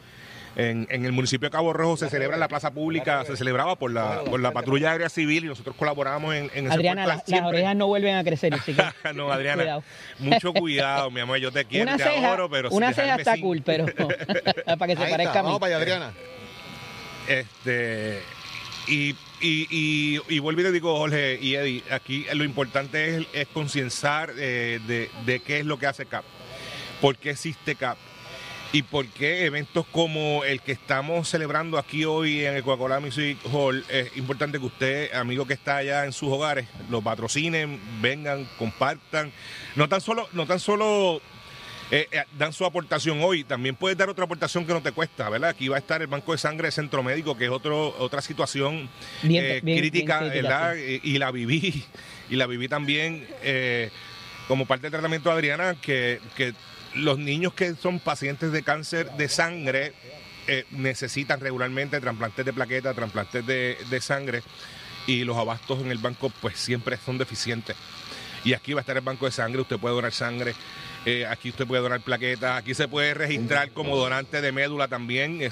En, 0.57 0.89
en 0.91 1.05
el 1.05 1.13
municipio 1.13 1.47
de 1.49 1.53
Cabo 1.53 1.73
Rojo 1.73 1.97
se 1.97 2.11
celebra 2.11 2.35
en 2.35 2.41
la 2.41 2.49
plaza 2.49 2.73
pública, 2.73 3.25
se 3.25 3.37
celebraba 3.37 3.77
por 3.77 3.93
la, 3.93 4.23
por 4.25 4.41
la 4.41 4.51
patrulla 4.51 4.91
aérea 4.91 5.09
civil 5.09 5.45
y 5.45 5.47
nosotros 5.47 5.77
colaborábamos 5.77 6.35
en, 6.35 6.51
en 6.55 6.67
ese 6.67 6.75
Adriana, 6.75 7.07
las, 7.07 7.23
orejas 7.45 7.77
no 7.77 7.87
vuelven 7.87 8.17
a 8.17 8.25
crecer. 8.25 8.53
Así 8.55 8.75
que 8.75 8.83
no, 9.15 9.31
Adriana, 9.31 9.63
cuidado. 9.63 9.85
mucho 10.19 10.53
cuidado, 10.53 11.09
mi 11.13 11.21
amor, 11.21 11.39
yo 11.39 11.53
te 11.53 11.65
quiero, 11.67 11.85
una 11.85 11.97
te 11.97 12.03
ceja, 12.03 12.27
adoro, 12.27 12.51
pero 12.51 12.69
una 12.71 12.93
ceja 12.93 13.15
está 13.15 13.35
sin- 13.35 13.43
cool, 13.45 13.63
pero 13.65 13.87
para 13.95 14.87
que 14.89 14.97
se 14.97 15.05
Ahí 15.05 15.11
parezca 15.13 15.23
está, 15.31 15.39
a 15.39 15.43
mí. 15.43 15.47
Vamos 15.47 15.61
para 15.61 15.77
allá, 15.77 15.83
Adriana. 15.85 16.13
Este, 17.29 18.21
y, 18.89 19.15
y, 19.41 19.67
y, 19.71 20.21
y 20.29 20.39
vuelvo 20.39 20.61
y 20.61 20.65
te 20.65 20.73
digo, 20.73 20.97
Jorge 20.97 21.39
y 21.41 21.55
Eddie, 21.55 21.83
aquí 21.91 22.27
lo 22.35 22.45
importante 22.45 23.17
es, 23.17 23.27
es 23.33 23.49
concienciar 23.49 24.33
eh, 24.37 24.81
de, 24.87 25.11
de 25.25 25.41
qué 25.41 25.61
es 25.61 25.67
lo 25.67 25.79
que 25.79 25.87
hace 25.87 26.07
CAP, 26.07 26.25
por 27.01 27.17
qué 27.17 27.31
existe 27.31 27.75
CAP 27.75 27.97
y 28.73 28.83
por 28.83 29.07
qué 29.09 29.47
eventos 29.47 29.85
como 29.87 30.45
el 30.45 30.61
que 30.61 30.73
estamos 30.73 31.29
celebrando 31.29 31.77
aquí 31.77 32.05
hoy 32.05 32.45
en 32.45 32.55
el 32.55 32.63
Coca-Cola 32.63 33.01
Music 33.01 33.39
Hall, 33.53 33.85
es 33.89 34.17
importante 34.17 34.61
que 34.61 34.67
usted, 34.67 35.15
amigo 35.15 35.45
que 35.47 35.55
está 35.55 35.79
allá 35.79 36.05
en 36.05 36.13
sus 36.13 36.29
hogares, 36.29 36.69
lo 36.89 37.03
patrocinen, 37.03 37.81
vengan, 38.01 38.49
compartan. 38.59 39.33
No 39.75 39.89
tan 39.89 40.01
solo, 40.01 40.29
no 40.33 40.47
tan 40.47 40.61
solo 40.61 41.21
eh, 41.91 42.09
eh, 42.11 42.25
dan 42.39 42.53
su 42.53 42.65
aportación 42.65 43.21
hoy. 43.23 43.45
También 43.45 43.77
puedes 43.77 43.99
dar 43.99 44.09
otra 44.09 44.25
aportación 44.25 44.67
que 44.67 44.73
no 44.73 44.83
te 44.83 44.93
cuesta, 44.93 45.29
¿verdad? 45.29 45.51
Aquí 45.51 45.69
va 45.69 45.77
a 45.77 45.81
estar 45.81 46.01
el 46.01 46.09
Banco 46.09 46.33
de 46.33 46.39
Sangre 46.39 46.69
de 46.69 46.73
Centro 46.73 47.03
Médico, 47.03 47.37
que 47.37 47.47
es 47.47 47.51
otro, 47.51 47.95
otra 47.99 48.23
situación 48.23 48.89
Bien, 49.23 49.45
eh, 49.45 49.61
bien, 49.63 49.79
crítica, 49.79 50.21
bien 50.21 50.33
¿verdad? 50.33 50.77
Y, 50.77 51.01
y 51.03 51.19
la 51.19 51.31
viví, 51.31 51.85
y 52.31 52.37
la 52.37 52.47
viví 52.47 52.69
también 52.69 53.27
como 54.49 54.67
parte 54.67 54.83
del 54.83 54.93
tratamiento 54.93 55.29
de 55.29 55.35
Adriana, 55.37 55.77
que, 55.81 56.21
que 56.37 56.55
los 56.95 57.19
niños 57.19 57.53
que 57.53 57.75
son 57.75 58.01
pacientes 58.01 58.53
de 58.53 58.63
cáncer 58.63 59.11
de 59.13 59.29
sangre 59.29 59.93
eh, 60.47 60.65
necesitan 60.71 61.39
regularmente 61.39 62.01
trasplantes 62.01 62.45
de 62.45 62.53
plaqueta, 62.53 62.95
trasplantes 62.95 63.47
de, 63.47 63.79
de 63.89 64.01
sangre, 64.01 64.43
y 65.07 65.25
los 65.25 65.37
abastos 65.37 65.81
en 65.81 65.91
el 65.91 65.99
banco 65.99 66.33
pues 66.41 66.59
siempre 66.59 66.99
son 67.05 67.19
deficientes. 67.19 67.77
Y 68.45 68.55
aquí 68.55 68.73
va 68.73 68.81
a 68.81 68.83
estar 68.83 68.97
el 68.97 69.03
banco 69.03 69.27
de 69.27 69.33
sangre, 69.33 69.61
usted 69.61 69.79
puede 69.79 69.95
donar 69.95 70.13
sangre, 70.13 70.55
eh, 71.05 71.27
aquí 71.27 71.51
usted 71.51 71.67
puede 71.67 71.83
donar 71.83 72.01
plaquetas, 72.01 72.57
aquí 72.59 72.73
se 72.75 72.89
puede 72.89 73.13
registrar 73.15 73.71
como 73.73 73.97
donante 73.97 74.41
de 74.41 74.51
médula 74.53 74.89
también. 74.89 75.39
Eh, 75.43 75.51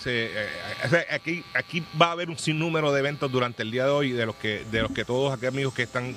ese- 0.85 1.07
aquí, 1.11 1.44
aquí 1.55 1.85
va 2.01 2.07
a 2.07 2.12
haber 2.12 2.31
un 2.31 2.38
sinnúmero 2.38 2.90
de 2.92 3.01
eventos 3.01 3.31
durante 3.31 3.62
el 3.62 3.70
día 3.70 3.85
de 3.85 3.90
hoy 3.90 4.12
de 4.12 4.24
los 4.27 4.37
que, 4.37 4.64
de 4.70 4.83
los 4.83 4.90
que 4.92 5.05
todos 5.05 5.33
aquellos 5.35 5.53
amigos 5.55 5.74
que 5.74 5.83
están 5.83 6.14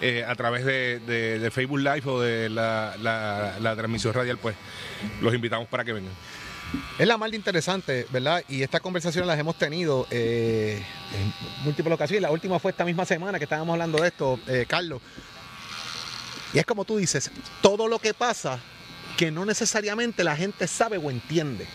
eh, 0.00 0.24
a 0.26 0.34
través 0.34 0.64
de, 0.64 0.98
de- 0.98 1.50
Facebook 1.52 1.78
Live 1.78 2.02
o 2.06 2.20
de 2.20 2.48
la, 2.48 2.94
la- 3.00 3.76
transmisión 3.76 4.12
radial, 4.12 4.38
pues 4.38 4.56
los 5.20 5.32
invitamos 5.32 5.68
para 5.68 5.84
que 5.84 5.92
vengan. 5.92 6.12
Es 6.98 7.06
la 7.06 7.16
más 7.18 7.32
interesante, 7.32 8.06
¿verdad? 8.10 8.42
Y 8.48 8.62
estas 8.62 8.80
conversaciones 8.80 9.28
las 9.28 9.38
hemos 9.38 9.56
tenido 9.56 10.06
en 10.10 10.82
múltiples 11.64 11.94
ocasiones. 11.94 12.22
La 12.22 12.30
última 12.30 12.58
fue 12.58 12.70
esta 12.72 12.84
misma 12.84 13.04
semana 13.04 13.38
que 13.38 13.44
estábamos 13.44 13.74
hablando 13.74 14.00
de 14.00 14.08
esto, 14.08 14.40
Carlos. 14.66 15.00
Y 16.52 16.58
es 16.58 16.66
como 16.66 16.84
tú 16.84 16.96
dices, 16.98 17.30
todo 17.60 17.88
lo 17.88 17.98
que 17.98 18.14
pasa 18.14 18.58
que 19.16 19.30
no 19.30 19.44
necesariamente 19.44 20.24
la 20.24 20.36
gente 20.36 20.66
sabe 20.66 20.96
o 20.96 21.10
entiende. 21.10 21.66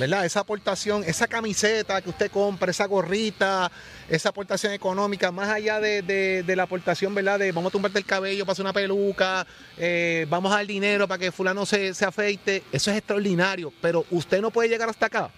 ¿Verdad? 0.00 0.24
Esa 0.24 0.40
aportación, 0.40 1.04
esa 1.04 1.28
camiseta 1.28 2.02
que 2.02 2.08
usted 2.10 2.28
compra, 2.30 2.70
esa 2.72 2.86
gorrita, 2.86 3.70
esa 4.08 4.30
aportación 4.30 4.72
económica, 4.72 5.30
más 5.30 5.48
allá 5.48 5.78
de, 5.78 6.02
de- 6.02 6.56
la 6.56 6.64
aportación, 6.64 7.14
¿verdad? 7.14 7.38
De 7.38 7.52
vamos 7.52 7.70
a 7.70 7.72
tumbarte 7.72 7.98
el 7.98 8.04
cabello 8.04 8.44
para 8.44 8.54
hacer 8.54 8.64
una 8.64 8.72
peluca, 8.72 9.46
eh, 9.78 10.26
vamos 10.28 10.50
a 10.52 10.56
dar 10.56 10.66
dinero 10.66 11.06
para 11.06 11.18
que 11.18 11.30
fulano 11.30 11.64
se, 11.66 11.94
se 11.94 12.04
afeite, 12.04 12.64
eso 12.72 12.90
es 12.90 12.96
extraordinario, 12.96 13.72
pero 13.80 14.04
usted 14.10 14.40
no 14.40 14.50
puede 14.50 14.68
llegar 14.68 14.88
hasta 14.88 15.06
acá. 15.06 15.30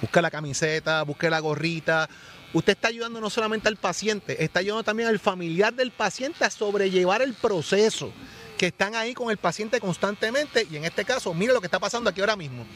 Busca 0.00 0.20
la 0.20 0.30
camiseta, 0.32 1.02
busque 1.02 1.30
la 1.30 1.38
gorrita. 1.38 2.08
Usted 2.52 2.72
está 2.72 2.88
ayudando 2.88 3.20
no 3.20 3.30
solamente 3.30 3.68
al 3.68 3.76
paciente, 3.76 4.42
está 4.42 4.58
ayudando 4.60 4.82
también 4.82 5.08
al 5.08 5.20
familiar 5.20 5.72
del 5.72 5.92
paciente 5.92 6.44
a 6.44 6.50
sobrellevar 6.50 7.22
el 7.22 7.34
proceso. 7.34 8.12
Que 8.58 8.66
están 8.66 8.94
ahí 8.94 9.14
con 9.14 9.30
el 9.30 9.38
paciente 9.38 9.80
constantemente. 9.80 10.66
Y 10.70 10.76
en 10.76 10.84
este 10.84 11.04
caso, 11.04 11.32
mire 11.32 11.52
lo 11.52 11.60
que 11.60 11.66
está 11.66 11.78
pasando 11.78 12.10
aquí 12.10 12.20
ahora 12.20 12.36
mismo. 12.36 12.66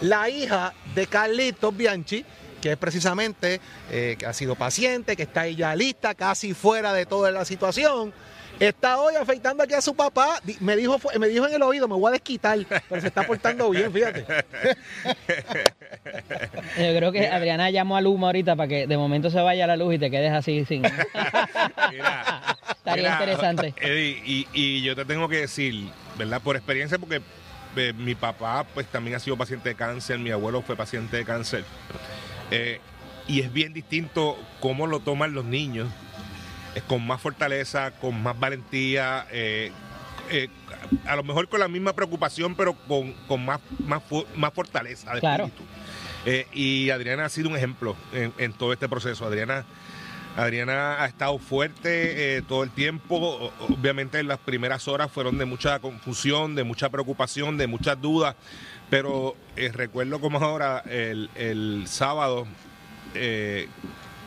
La 0.00 0.28
hija 0.28 0.72
de 0.94 1.06
Carlitos 1.06 1.76
Bianchi, 1.76 2.24
que 2.60 2.72
es 2.72 2.76
precisamente 2.76 3.60
eh, 3.90 4.16
que 4.18 4.26
ha 4.26 4.32
sido 4.32 4.54
paciente, 4.54 5.16
que 5.16 5.24
está 5.24 5.42
ahí 5.42 5.56
ya 5.56 5.74
lista, 5.74 6.14
casi 6.14 6.54
fuera 6.54 6.92
de 6.92 7.06
toda 7.06 7.32
la 7.32 7.44
situación. 7.44 8.12
Está 8.60 8.98
hoy 8.98 9.16
afeitando 9.16 9.62
aquí 9.62 9.74
a 9.74 9.80
su 9.80 9.94
papá. 9.94 10.40
Me 10.60 10.76
dijo, 10.76 10.98
me 11.18 11.28
dijo 11.28 11.46
en 11.46 11.54
el 11.54 11.62
oído, 11.62 11.88
me 11.88 11.94
voy 11.94 12.10
a 12.10 12.12
desquitar, 12.12 12.58
pero 12.88 13.00
se 13.00 13.08
está 13.08 13.26
portando 13.26 13.68
bien, 13.70 13.92
fíjate. 13.92 14.24
Yo 16.78 16.96
creo 16.96 17.12
que 17.12 17.28
Adriana 17.28 17.70
llamó 17.70 17.96
a 17.96 18.00
Luma 18.00 18.28
ahorita 18.28 18.56
para 18.56 18.68
que 18.68 18.86
de 18.86 18.96
momento 18.96 19.30
se 19.30 19.40
vaya 19.40 19.66
la 19.66 19.76
luz 19.76 19.94
y 19.94 19.98
te 19.98 20.10
quedes 20.10 20.32
así 20.32 20.64
sin. 20.64 20.82
Mira, 21.90 22.56
Estaría 22.70 23.10
interesante. 23.12 23.74
Eddie, 23.80 24.22
y, 24.24 24.46
y 24.52 24.82
yo 24.82 24.94
te 24.94 25.04
tengo 25.04 25.28
que 25.28 25.36
decir, 25.38 25.88
¿verdad? 26.18 26.40
Por 26.40 26.56
experiencia, 26.56 26.98
porque 26.98 27.20
eh, 27.76 27.92
mi 27.96 28.14
papá 28.14 28.64
pues 28.74 28.86
también 28.86 29.16
ha 29.16 29.20
sido 29.20 29.36
paciente 29.36 29.68
de 29.70 29.74
cáncer, 29.74 30.18
mi 30.18 30.30
abuelo 30.30 30.62
fue 30.62 30.76
paciente 30.76 31.16
de 31.16 31.24
cáncer. 31.24 31.64
Eh, 32.50 32.80
y 33.28 33.40
es 33.40 33.52
bien 33.52 33.72
distinto 33.72 34.38
cómo 34.60 34.86
lo 34.86 35.00
toman 35.00 35.32
los 35.34 35.44
niños, 35.44 35.88
es 36.74 36.82
con 36.84 37.04
más 37.06 37.20
fortaleza, 37.20 37.90
con 37.92 38.22
más 38.22 38.38
valentía, 38.38 39.26
eh, 39.32 39.72
eh, 40.30 40.48
a 41.06 41.16
lo 41.16 41.24
mejor 41.24 41.48
con 41.48 41.58
la 41.58 41.66
misma 41.68 41.92
preocupación, 41.92 42.54
pero 42.54 42.74
con, 42.86 43.12
con 43.26 43.44
más, 43.44 43.58
más, 43.84 44.02
más 44.36 44.52
fortaleza 44.54 45.12
de 45.14 45.20
Claro. 45.20 45.46
espíritu. 45.46 45.68
Eh, 46.26 46.48
y 46.52 46.90
Adriana 46.90 47.24
ha 47.24 47.28
sido 47.28 47.48
un 47.48 47.56
ejemplo 47.56 47.94
en, 48.12 48.32
en 48.36 48.52
todo 48.52 48.72
este 48.72 48.88
proceso. 48.88 49.24
Adriana, 49.24 49.64
Adriana 50.36 51.00
ha 51.00 51.06
estado 51.06 51.38
fuerte 51.38 52.36
eh, 52.36 52.42
todo 52.42 52.64
el 52.64 52.70
tiempo. 52.70 53.52
Obviamente 53.60 54.20
las 54.24 54.38
primeras 54.38 54.88
horas 54.88 55.10
fueron 55.10 55.38
de 55.38 55.44
mucha 55.44 55.78
confusión, 55.78 56.56
de 56.56 56.64
mucha 56.64 56.90
preocupación, 56.90 57.56
de 57.56 57.68
muchas 57.68 58.02
dudas. 58.02 58.34
Pero 58.90 59.36
eh, 59.54 59.70
recuerdo 59.72 60.20
como 60.20 60.38
ahora 60.38 60.80
el, 60.80 61.84
sábado, 61.86 62.46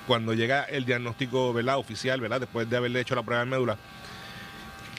cuando 0.08 0.34
llega 0.34 0.64
el 0.64 0.86
diagnóstico 0.86 1.52
¿verdad? 1.52 1.78
oficial, 1.78 2.22
¿verdad? 2.22 2.40
después 2.40 2.70
de 2.70 2.78
haberle 2.78 3.02
hecho 3.02 3.16
la 3.16 3.24
prueba 3.24 3.44
de 3.44 3.52
médula, 3.52 3.78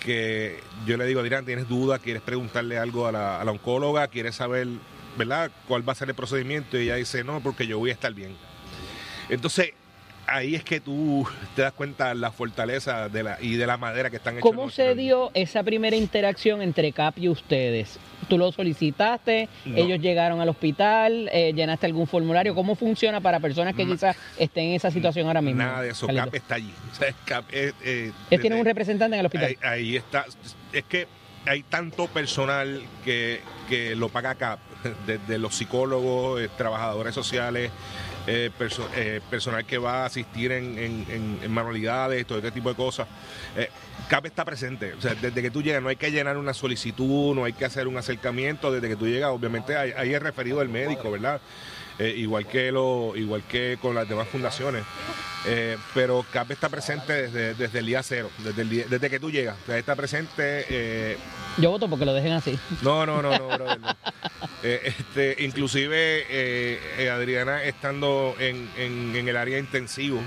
que 0.04 0.60
yo 0.86 0.98
le 0.98 1.06
digo, 1.06 1.20
Adrián, 1.20 1.46
¿tienes 1.46 1.66
duda? 1.66 1.98
¿Quieres 1.98 2.22
preguntarle 2.22 2.78
algo 2.78 3.06
a 3.06 3.12
la 3.12 3.50
oncóloga? 3.50 4.08
¿Quieres 4.08 4.36
saber 4.36 4.68
¿verdad? 5.16 5.50
cuál 5.68 5.88
va 5.88 5.92
a 5.92 5.96
ser 5.96 6.08
el 6.08 6.14
procedimiento? 6.14 6.78
Y 6.78 6.84
ella 6.84 6.96
dice, 6.96 7.24
no, 7.24 7.40
porque 7.40 7.66
yo 7.66 7.78
voy 7.78 7.90
a 7.90 7.92
estar 7.92 8.12
bien. 8.12 8.36
Entonces, 9.28 9.72
ahí 10.26 10.54
es 10.54 10.64
que 10.64 10.80
tú 10.80 11.26
te 11.54 11.62
das 11.62 11.72
cuenta 11.72 12.14
la 12.14 12.30
fortaleza 12.30 13.08
de 13.08 13.22
la, 13.22 13.38
y 13.40 13.56
de 13.56 13.66
la 13.66 13.76
madera 13.76 14.10
que 14.10 14.16
están 14.16 14.34
hechos. 14.38 14.48
¿Cómo 14.48 14.70
se 14.70 14.94
dio 14.94 15.30
esa 15.34 15.62
primera 15.62 15.96
interacción 15.96 16.62
entre 16.62 16.92
CAP 16.92 17.18
y 17.18 17.28
ustedes? 17.28 17.98
¿Tú 18.28 18.38
lo 18.38 18.52
solicitaste? 18.52 19.48
No. 19.64 19.76
¿Ellos 19.76 20.00
llegaron 20.00 20.40
al 20.40 20.48
hospital? 20.48 21.28
Eh, 21.32 21.52
¿Llenaste 21.52 21.86
algún 21.86 22.06
formulario? 22.06 22.54
¿Cómo 22.54 22.76
funciona 22.76 23.20
para 23.20 23.40
personas 23.40 23.74
que 23.74 23.86
quizás 23.86 24.16
estén 24.38 24.66
en 24.66 24.74
esa 24.74 24.90
situación 24.90 25.26
ahora 25.26 25.42
mismo? 25.42 25.62
Nada 25.62 25.82
de 25.82 25.90
eso, 25.90 26.06
Carlito? 26.06 26.26
CAP 26.26 26.34
está 26.34 26.54
allí. 26.54 26.72
O 26.90 26.94
sea, 26.94 27.14
CAP, 27.24 27.44
eh, 27.52 27.72
eh, 27.82 28.12
tienen 28.28 28.58
un 28.58 28.64
representante 28.64 29.14
en 29.14 29.20
el 29.20 29.26
hospital. 29.26 29.56
Ahí, 29.62 29.70
ahí 29.70 29.96
está. 29.96 30.26
Es 30.72 30.84
que 30.84 31.06
hay 31.46 31.62
tanto 31.62 32.06
personal 32.08 32.82
que, 33.04 33.40
que 33.68 33.96
lo 33.96 34.08
paga 34.08 34.34
CAP, 34.34 34.60
desde 35.06 35.38
los 35.38 35.54
psicólogos, 35.54 36.40
eh, 36.40 36.50
trabajadores 36.56 37.14
sociales, 37.14 37.70
eh, 38.26 38.50
eh, 38.96 39.20
personal 39.30 39.64
que 39.64 39.78
va 39.78 40.02
a 40.02 40.06
asistir 40.06 40.52
en, 40.52 41.50
manualidades, 41.50 42.26
todo 42.26 42.38
este 42.38 42.50
tipo 42.50 42.68
de 42.68 42.74
cosas. 42.74 43.08
CAP 44.08 44.26
está 44.26 44.44
presente. 44.44 44.92
O 44.94 45.00
sea, 45.00 45.14
desde 45.14 45.40
que 45.40 45.50
tú 45.50 45.62
llegas, 45.62 45.82
no 45.82 45.88
hay 45.88 45.96
que 45.96 46.10
llenar 46.10 46.36
una 46.36 46.52
solicitud, 46.52 47.34
no 47.34 47.44
hay 47.44 47.52
que 47.52 47.64
hacer 47.64 47.88
un 47.88 47.96
acercamiento. 47.96 48.70
Desde 48.72 48.88
que 48.88 48.96
tú 48.96 49.06
llegas, 49.06 49.30
obviamente, 49.30 49.76
ahí, 49.76 50.12
es 50.12 50.22
referido 50.22 50.58
del 50.58 50.68
médico, 50.68 51.10
¿verdad? 51.10 51.40
Eh, 51.98 52.14
igual 52.16 52.46
que 52.46 52.72
lo 52.72 53.12
igual 53.16 53.42
que 53.48 53.78
con 53.80 53.94
las 53.94 54.08
demás 54.08 54.28
fundaciones. 54.28 54.84
Eh, 55.46 55.76
pero 55.94 56.24
CAP 56.30 56.50
está 56.50 56.68
presente 56.68 57.12
desde, 57.14 57.54
desde 57.54 57.78
el 57.78 57.86
día 57.86 58.02
cero, 58.02 58.30
desde, 58.38 58.60
el 58.62 58.68
día- 58.68 58.84
desde 58.88 59.08
que 59.10 59.18
tú 59.20 59.30
llegas. 59.30 59.56
O 59.62 59.66
sea, 59.66 59.78
está 59.78 59.96
presente. 59.96 60.66
eh, 60.68 61.16
Yo 61.58 61.70
voto 61.70 61.88
porque 61.88 62.04
lo 62.04 62.12
dejen 62.14 62.32
así. 62.32 62.58
no, 62.82 63.04
no, 63.06 63.22
no, 63.22 63.36
no, 63.38 63.48
brother, 63.56 63.80
no. 63.80 63.96
Eh, 64.62 64.94
este, 64.98 65.36
inclusive 65.42 66.26
eh, 66.28 66.80
eh, 66.98 67.10
Adriana 67.10 67.64
estando 67.64 68.34
en, 68.38 68.70
en- 68.76 69.16
en 69.16 69.28
el 69.28 69.36
área 69.36 69.58
intensivo 69.58 70.20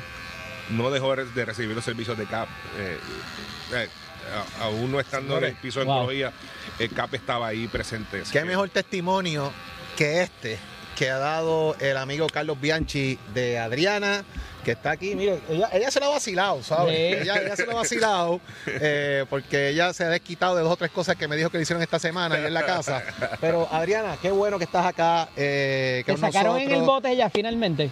no 0.71 0.89
dejó 0.89 1.15
de 1.15 1.45
recibir 1.45 1.75
los 1.75 1.85
servicios 1.85 2.17
de 2.17 2.25
CAP. 2.25 2.47
Eh, 2.79 2.97
eh, 3.73 3.87
a- 4.59 4.63
aún 4.63 4.91
no 4.91 4.99
estando 4.99 5.37
en 5.37 5.43
el 5.45 5.53
piso 5.55 5.79
de 5.79 5.85
Wow. 5.85 5.95
oncología, 5.95 6.31
eh, 6.79 6.89
CAP 6.89 7.13
estaba 7.15 7.47
ahí 7.47 7.67
presente. 7.67 8.23
Qué 8.31 8.39
que- 8.39 8.45
mejor 8.45 8.69
testimonio 8.69 9.51
que 9.95 10.23
este 10.23 10.57
que 10.95 11.09
ha 11.09 11.17
dado 11.17 11.75
el 11.79 11.97
amigo 11.97 12.27
Carlos 12.27 12.59
Bianchi 12.59 13.17
de 13.33 13.57
Adriana, 13.59 14.23
que 14.63 14.71
está 14.71 14.91
aquí. 14.91 15.15
Mire, 15.15 15.39
ella, 15.49 15.69
ella 15.73 15.91
se 15.91 15.99
lo 15.99 16.07
ha 16.07 16.09
vacilado, 16.09 16.63
¿sabes? 16.63 16.95
Sí. 16.95 17.21
Ella, 17.21 17.35
ella 17.37 17.55
se 17.55 17.65
lo 17.65 17.71
ha 17.71 17.75
vacilado 17.75 18.41
eh, 18.67 19.25
porque 19.29 19.69
ella 19.69 19.93
se 19.93 20.03
ha 20.03 20.09
desquitado 20.09 20.55
de 20.55 20.63
dos 20.63 20.71
o 20.71 20.77
tres 20.77 20.91
cosas 20.91 21.15
que 21.15 21.27
me 21.27 21.35
dijo 21.35 21.49
que 21.49 21.57
le 21.57 21.63
hicieron 21.63 21.81
esta 21.81 21.99
semana 21.99 22.37
en 22.37 22.53
la 22.53 22.65
casa. 22.65 23.03
Pero 23.41 23.67
Adriana, 23.71 24.17
qué 24.21 24.31
bueno 24.31 24.57
que 24.57 24.65
estás 24.65 24.85
acá. 24.85 25.29
Eh, 25.35 26.03
que 26.05 26.13
¿Te 26.13 26.17
sacaron 26.19 26.59
en 26.59 26.71
el 26.71 26.81
bote 26.83 27.15
ya 27.15 27.29
finalmente? 27.29 27.89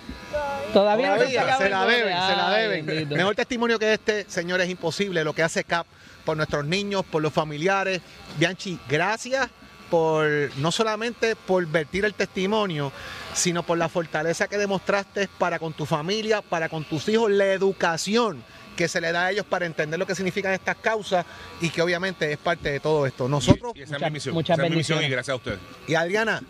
Todavía, 0.73 1.09
no 1.09 1.15
Todavía, 1.15 1.57
se 1.57 1.69
la 1.69 1.85
deben, 1.85 2.13
se 2.13 2.35
la 2.35 2.49
deben. 2.51 2.85
bendito. 2.85 3.15
Mejor 3.15 3.35
testimonio 3.35 3.77
que 3.77 3.93
este, 3.93 4.25
señores, 4.29 4.65
es 4.65 4.71
imposible. 4.71 5.23
Lo 5.23 5.33
que 5.33 5.43
hace 5.43 5.63
CAP 5.63 5.85
por 6.23 6.37
nuestros 6.37 6.65
niños, 6.65 7.03
por 7.03 7.21
los 7.21 7.33
familiares. 7.33 8.01
Bianchi, 8.37 8.79
gracias 8.87 9.49
por 9.91 10.25
no 10.57 10.71
solamente 10.71 11.35
por 11.35 11.65
vertir 11.67 12.05
el 12.05 12.13
testimonio, 12.15 12.91
sino 13.35 13.61
por 13.61 13.77
la 13.77 13.89
fortaleza 13.89 14.47
que 14.47 14.57
demostraste 14.57 15.27
para 15.37 15.59
con 15.59 15.73
tu 15.73 15.85
familia, 15.85 16.41
para 16.41 16.69
con 16.69 16.83
tus 16.85 17.07
hijos, 17.09 17.29
la 17.29 17.45
educación 17.47 18.41
que 18.77 18.87
se 18.87 19.01
le 19.01 19.11
da 19.11 19.25
a 19.25 19.31
ellos 19.31 19.45
para 19.45 19.65
entender 19.65 19.99
lo 19.99 20.07
que 20.07 20.15
significan 20.15 20.53
estas 20.53 20.77
causas 20.77 21.25
y 21.59 21.69
que 21.69 21.81
obviamente 21.81 22.31
es 22.31 22.37
parte 22.37 22.71
de 22.71 22.79
todo 22.79 23.05
esto. 23.05 23.27
Nosotros, 23.27 23.73
Y, 23.75 23.79
y 23.79 23.81
esa 23.83 23.95
es 23.97 23.99
Muchas- 23.99 24.09
mi 24.09 24.13
misión. 24.13 24.33
muchas 24.33 24.57
esa 24.57 24.65
es 24.65 24.71
mi 24.71 24.77
misión 24.77 25.03
y 25.03 25.09
gracias 25.09 25.33
a 25.33 25.35
ustedes. 25.35 25.59
y 25.87 25.93
Adriana, 25.95 26.41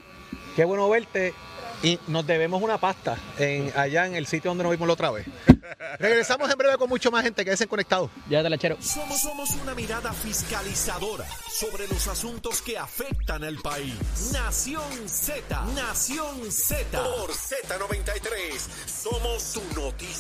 qué 0.56 0.64
bueno 0.64 0.88
verte. 0.88 1.34
Y 1.84 2.00
nos 2.08 2.26
debemos 2.28 2.62
una 2.62 2.78
pasta 2.78 3.17
en, 3.39 3.74
allá 3.76 4.06
en 4.06 4.15
el 4.15 4.28
sitio 4.28 4.52
donde 4.52 4.63
nos 4.63 4.72
vimos 4.72 4.88
la 4.88 4.94
otra 4.94 5.12
vez. 5.12 5.26
Regresamos 6.00 6.50
en 6.52 6.58
breve 6.58 6.78
con 6.78 6.89
mucho 6.89 7.12
más 7.12 7.24
gente. 7.24 7.44
Quédense 7.44 7.67
conectados. 7.67 8.12
Ya 8.30 8.44
te 8.44 8.50
la 8.50 8.58
chero. 8.58 8.78
Somos, 8.80 9.20
somos 9.20 9.50
una 9.56 9.74
mirada 9.74 10.13
fiscalizadora 10.13 11.26
sobre 11.50 11.88
los 11.88 12.08
asuntos 12.08 12.62
que 12.62 12.78
afectan 12.78 13.44
al 13.44 13.58
país. 13.58 13.96
Nación 14.32 15.08
Z, 15.08 15.65
Nación 15.76 16.52
Z. 16.52 17.04
Por 17.04 17.32
Z93, 17.32 18.60
somos 18.88 19.41
su 19.41 19.62
noticia. 19.76 20.12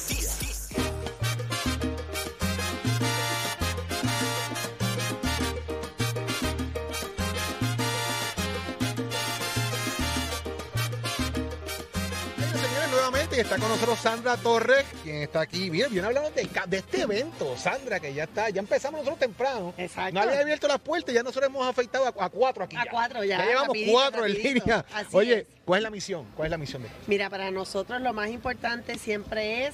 Nuevamente 13.31 13.37
y 13.37 13.39
está 13.39 13.57
con 13.57 13.69
nosotros 13.69 13.99
Sandra 13.99 14.37
Torres, 14.37 14.85
quien 15.03 15.17
está 15.17 15.41
aquí. 15.41 15.69
Bien, 15.69 15.89
bien 15.91 16.05
hablando 16.05 16.29
de, 16.31 16.77
este 16.77 17.01
evento, 17.01 17.55
Sandra, 17.57 17.99
que 17.99 18.13
ya 18.13 18.23
está, 18.23 18.49
ya 18.49 18.59
empezamos 18.59 18.99
nosotros 18.99 19.19
temprano. 19.19 19.73
Exacto. 19.77 20.13
No 20.13 20.21
había 20.21 20.41
abierto 20.41 20.67
las 20.67 20.79
puertas, 20.79 21.13
ya 21.13 21.23
nosotros 21.23 21.49
hemos 21.49 21.67
afeitado 21.67 22.05
a, 22.05 22.25
a 22.25 22.29
cuatro 22.29 22.63
aquí. 22.63 22.75
A 22.75 22.85
cuatro 22.89 23.23
ya, 23.23 23.37
Ya 23.39 23.45
llevamos 23.45 23.67
rapidito, 23.69 23.91
cuatro 23.91 24.25
en 24.25 24.31
rapidito. 24.33 24.59
línea. 24.65 24.85
Así 24.93 25.07
Oye, 25.11 25.39
es. 25.39 25.47
¿cuál 25.65 25.79
es 25.79 25.83
la 25.83 25.89
misión? 25.89 26.25
¿Cuál 26.35 26.47
es 26.47 26.51
la 26.51 26.57
misión 26.57 26.83
de 26.83 26.89
Mira, 27.07 27.29
para 27.29 27.51
nosotros 27.51 28.01
lo 28.01 28.13
más 28.13 28.29
importante 28.29 28.97
siempre 28.97 29.67
es 29.67 29.73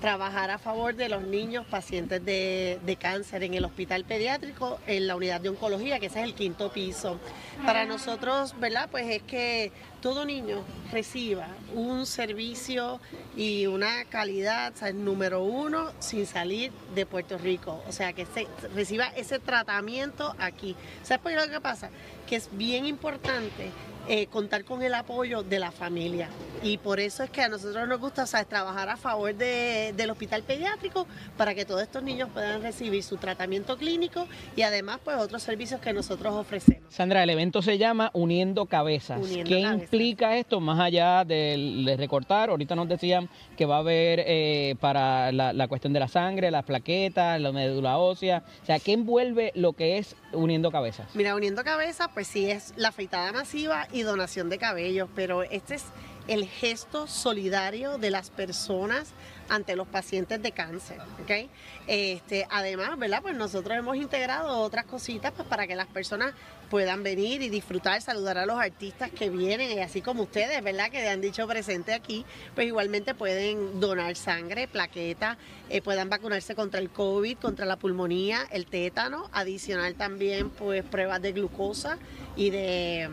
trabajar 0.00 0.50
a 0.50 0.58
favor 0.58 0.94
de 0.94 1.08
los 1.08 1.22
niños 1.22 1.64
pacientes 1.66 2.22
de, 2.22 2.78
de 2.84 2.96
cáncer 2.96 3.42
en 3.42 3.54
el 3.54 3.64
hospital 3.64 4.04
pediátrico, 4.04 4.78
en 4.86 5.06
la 5.06 5.16
unidad 5.16 5.40
de 5.40 5.48
oncología, 5.48 5.98
que 5.98 6.06
ese 6.06 6.18
es 6.20 6.24
el 6.26 6.34
quinto 6.34 6.70
piso. 6.70 7.18
Para 7.64 7.86
nosotros, 7.86 8.54
¿verdad? 8.60 8.88
Pues 8.90 9.06
es 9.08 9.22
que 9.22 9.72
todo 10.06 10.24
niño 10.24 10.62
reciba 10.92 11.48
un 11.74 12.06
servicio 12.06 13.00
y 13.36 13.66
una 13.66 14.04
calidad, 14.04 14.72
¿sabes? 14.76 14.94
número 14.94 15.42
uno, 15.42 15.90
sin 15.98 16.26
salir 16.26 16.70
de 16.94 17.04
Puerto 17.06 17.38
Rico. 17.38 17.82
O 17.88 17.92
sea, 17.92 18.12
que 18.12 18.24
reciba 18.72 19.06
ese 19.16 19.40
tratamiento 19.40 20.32
aquí. 20.38 20.76
¿Sabes 21.02 21.20
por 21.20 21.32
qué 21.32 21.38
lo 21.38 21.50
que 21.50 21.60
pasa? 21.60 21.90
Que 22.26 22.36
es 22.36 22.48
bien 22.52 22.86
importante 22.86 23.70
eh, 24.08 24.26
contar 24.28 24.64
con 24.64 24.82
el 24.82 24.94
apoyo 24.94 25.42
de 25.42 25.58
la 25.58 25.72
familia. 25.72 26.28
Y 26.62 26.78
por 26.78 27.00
eso 27.00 27.22
es 27.24 27.30
que 27.30 27.42
a 27.42 27.48
nosotros 27.48 27.86
nos 27.88 27.98
gusta 28.00 28.22
o 28.22 28.26
sea, 28.26 28.44
trabajar 28.44 28.88
a 28.88 28.96
favor 28.96 29.34
de- 29.34 29.92
del 29.96 30.10
hospital 30.10 30.42
pediátrico 30.44 31.06
para 31.36 31.54
que 31.56 31.64
todos 31.64 31.82
estos 31.82 32.02
niños 32.04 32.28
puedan 32.32 32.62
recibir 32.62 33.02
su 33.02 33.16
tratamiento 33.16 33.76
clínico 33.76 34.26
y 34.54 34.62
además 34.62 35.00
pues 35.04 35.16
otros 35.18 35.42
servicios 35.42 35.80
que 35.80 35.92
nosotros 35.92 36.32
ofrecemos. 36.34 36.82
Sandra, 36.94 37.22
el 37.24 37.30
evento 37.30 37.62
se 37.62 37.78
llama 37.78 38.10
Uniendo 38.14 38.66
Cabezas. 38.66 39.20
Uniendo 39.20 39.48
¿Qué 39.48 39.62
Cabezas. 39.62 39.82
implica 39.82 40.36
esto 40.36 40.60
más 40.60 40.78
allá 40.80 41.24
de, 41.24 41.94
recortar? 41.98 42.50
Ahorita 42.50 42.74
nos 42.76 42.88
decían 42.88 43.28
que 43.56 43.66
va 43.66 43.76
a 43.76 43.80
haber 43.80 44.22
eh, 44.24 44.76
para 44.80 45.32
la, 45.32 45.52
la 45.52 45.66
cuestión 45.68 45.92
de 45.92 46.00
la 46.00 46.08
sangre, 46.08 46.50
las 46.52 46.64
plaquetas, 46.64 47.40
la 47.40 47.50
médula 47.52 47.98
ósea. 47.98 48.44
O 48.62 48.66
sea, 48.66 48.78
¿qué 48.78 48.92
envuelve 48.92 49.50
lo 49.56 49.72
que 49.74 49.98
es 49.98 50.14
Uniendo 50.32 50.70
Cabezas? 50.70 51.08
Mira, 51.14 51.34
uniendo 51.34 51.62
cabezas, 51.64 52.08
pues 52.16 52.28
sí 52.28 52.50
es 52.50 52.72
la 52.76 52.88
afeitada 52.88 53.30
masiva 53.30 53.88
y 53.92 54.00
donación 54.00 54.48
de 54.48 54.56
cabellos, 54.56 55.06
pero 55.14 55.42
este 55.42 55.74
es 55.74 55.84
el 56.28 56.46
gesto 56.46 57.06
solidario 57.06 57.98
de 57.98 58.10
las 58.10 58.30
personas 58.30 59.08
ante 59.48 59.76
los 59.76 59.86
pacientes 59.86 60.42
de 60.42 60.52
cáncer, 60.52 60.98
¿ok? 61.22 61.50
Este, 61.86 62.46
además, 62.50 62.98
¿verdad? 62.98 63.22
Pues 63.22 63.34
nosotros 63.34 63.76
hemos 63.76 63.96
integrado 63.96 64.58
otras 64.58 64.84
cositas 64.84 65.32
pues, 65.32 65.46
para 65.48 65.66
que 65.66 65.76
las 65.76 65.86
personas 65.86 66.34
puedan 66.70 67.02
venir 67.02 67.42
y 67.42 67.48
disfrutar, 67.48 68.00
saludar 68.02 68.38
a 68.38 68.46
los 68.46 68.58
artistas 68.58 69.10
que 69.10 69.30
vienen, 69.30 69.70
y 69.70 69.80
así 69.80 70.02
como 70.02 70.24
ustedes, 70.24 70.62
¿verdad? 70.62 70.90
Que 70.90 71.08
han 71.08 71.20
dicho 71.20 71.46
presente 71.46 71.94
aquí, 71.94 72.24
pues 72.54 72.66
igualmente 72.66 73.14
pueden 73.14 73.80
donar 73.80 74.16
sangre, 74.16 74.66
plaqueta, 74.66 75.38
eh, 75.70 75.80
puedan 75.80 76.10
vacunarse 76.10 76.54
contra 76.54 76.80
el 76.80 76.90
COVID, 76.90 77.38
contra 77.38 77.66
la 77.66 77.76
pulmonía, 77.76 78.46
el 78.50 78.66
tétano, 78.66 79.30
adicional 79.32 79.94
también 79.94 80.50
pues 80.50 80.84
pruebas 80.84 81.22
de 81.22 81.32
glucosa 81.32 81.98
y 82.36 82.50
de 82.50 83.08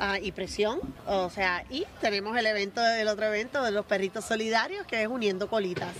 ah, 0.00 0.18
y 0.18 0.32
presión, 0.32 0.80
o 1.06 1.30
sea, 1.30 1.64
y 1.70 1.84
tenemos 2.00 2.36
el 2.36 2.46
evento, 2.46 2.84
el 2.84 3.08
otro 3.08 3.26
evento 3.26 3.62
de 3.62 3.70
los 3.70 3.84
perritos 3.86 4.24
solidarios 4.24 4.86
que 4.86 5.02
es 5.02 5.08
uniendo 5.08 5.48
colitas. 5.48 5.94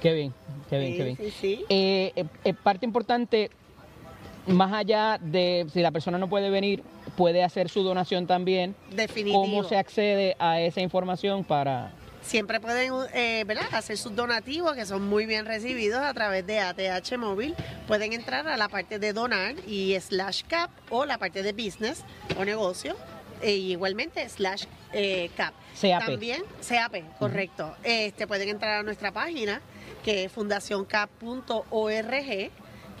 Qué 0.00 0.12
bien, 0.12 0.34
qué 0.68 0.78
bien, 0.78 0.92
Sí, 0.92 0.98
qué 0.98 1.04
bien. 1.04 1.16
sí, 1.16 1.30
sí. 1.30 1.64
Eh, 1.68 2.12
eh, 2.16 2.24
eh, 2.44 2.54
parte 2.54 2.84
importante, 2.84 3.50
más 4.46 4.72
allá 4.72 5.18
de 5.20 5.66
si 5.72 5.80
la 5.80 5.90
persona 5.90 6.18
no 6.18 6.28
puede 6.28 6.50
venir, 6.50 6.82
puede 7.16 7.42
hacer 7.42 7.68
su 7.68 7.82
donación 7.82 8.26
también. 8.26 8.74
Definitivo. 8.90 9.40
¿Cómo 9.40 9.64
se 9.64 9.76
accede 9.76 10.36
a 10.38 10.60
esa 10.60 10.80
información 10.80 11.44
para...? 11.44 11.92
Siempre 12.22 12.58
pueden 12.58 12.90
eh, 13.12 13.44
¿verdad? 13.46 13.66
hacer 13.72 13.98
sus 13.98 14.16
donativos 14.16 14.72
que 14.72 14.86
son 14.86 15.06
muy 15.06 15.26
bien 15.26 15.44
recibidos 15.44 16.00
a 16.00 16.14
través 16.14 16.46
de 16.46 16.58
ATH 16.58 17.18
Móvil. 17.18 17.54
Pueden 17.86 18.14
entrar 18.14 18.48
a 18.48 18.56
la 18.56 18.70
parte 18.70 18.98
de 18.98 19.12
donar 19.12 19.56
y 19.66 19.94
slash 20.00 20.42
cap 20.48 20.70
o 20.88 21.04
la 21.04 21.18
parte 21.18 21.42
de 21.42 21.52
business 21.52 22.02
o 22.38 22.44
negocio. 22.46 22.96
E 23.42 23.52
igualmente 23.52 24.26
slash 24.28 24.64
eh, 24.92 25.30
cap. 25.36 25.54
CAP. 25.80 26.06
También 26.06 26.42
CAP, 26.66 27.18
correcto. 27.18 27.74
Este 27.82 28.26
pueden 28.26 28.48
entrar 28.48 28.80
a 28.80 28.82
nuestra 28.82 29.12
página 29.12 29.60
que 30.04 30.24
es 30.24 30.32
fundacioncap.org 30.32 32.50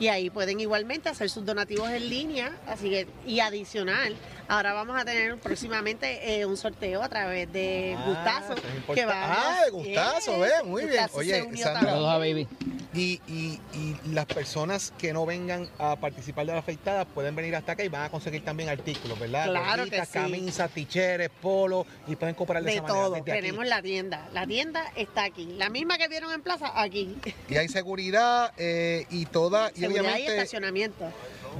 y 0.00 0.08
ahí 0.08 0.28
pueden 0.30 0.58
igualmente 0.58 1.08
hacer 1.08 1.30
sus 1.30 1.44
donativos 1.46 1.88
en 1.90 2.08
línea, 2.10 2.52
así 2.66 2.90
que 2.90 3.06
y 3.26 3.40
adicional 3.40 4.16
Ahora 4.46 4.74
vamos 4.74 5.00
a 5.00 5.06
tener 5.06 5.38
próximamente 5.38 6.38
eh, 6.40 6.44
un 6.44 6.58
sorteo 6.58 7.02
a 7.02 7.08
través 7.08 7.50
de 7.50 7.94
Ah, 7.96 8.04
Gustazo. 8.06 8.54
es 8.56 8.94
que 8.94 9.06
vamos- 9.06 9.38
Ah, 9.40 9.60
de 9.64 9.70
Gustazo, 9.70 10.38
ve, 10.38 10.50
muy 10.64 10.84
bien. 10.84 11.06
Oye, 11.14 11.34
se 11.36 11.42
unió 11.42 11.64
Sandra, 11.64 11.80
también. 11.80 11.94
Saludos 11.94 12.12
a 12.14 12.18
Baby. 12.18 12.48
Y, 12.94 13.20
y- 13.26 13.58
y 13.74 13.96
las 14.12 14.24
personas 14.26 14.92
que 14.96 15.12
no 15.12 15.26
vengan 15.26 15.68
a 15.78 15.96
participar 15.96 16.46
de 16.46 16.52
la 16.52 16.60
afeitada 16.60 17.04
pueden 17.04 17.34
venir 17.34 17.56
hasta 17.56 17.72
acá 17.72 17.82
y 17.84 17.88
van 17.88 18.02
a 18.02 18.08
conseguir 18.08 18.44
también 18.44 18.68
artículos, 18.68 19.18
¿verdad? 19.18 19.46
Claro 19.50 19.84
que 19.86 20.04
sí. 20.06 20.12
camisas, 20.12 20.70
ticheres, 20.70 21.28
polos 21.42 21.86
y 22.06 22.14
pueden 22.14 22.34
comprar 22.36 22.62
de, 22.62 22.70
De 22.70 22.76
esa 22.76 22.82
manera. 22.82 23.04
todo. 23.06 23.14
aquí. 23.16 23.24
Tenemos 23.24 23.66
la 23.66 23.82
tienda. 23.82 24.28
La 24.32 24.46
tienda 24.46 24.84
está 24.94 25.24
aquí. 25.24 25.46
La 25.56 25.70
misma 25.70 25.98
que 25.98 26.06
vieron 26.08 26.32
en 26.32 26.40
plaza, 26.42 26.70
aquí. 26.80 27.16
Y 27.48 27.56
hay 27.56 27.68
seguridad 27.68 28.52
eh, 28.58 29.06
y 29.10 29.26
toda. 29.26 29.70
Y 29.74 29.80
Seguridad 29.80 30.02
y 30.02 30.06
obviamente, 30.06 30.36
estacionamiento. 30.36 31.10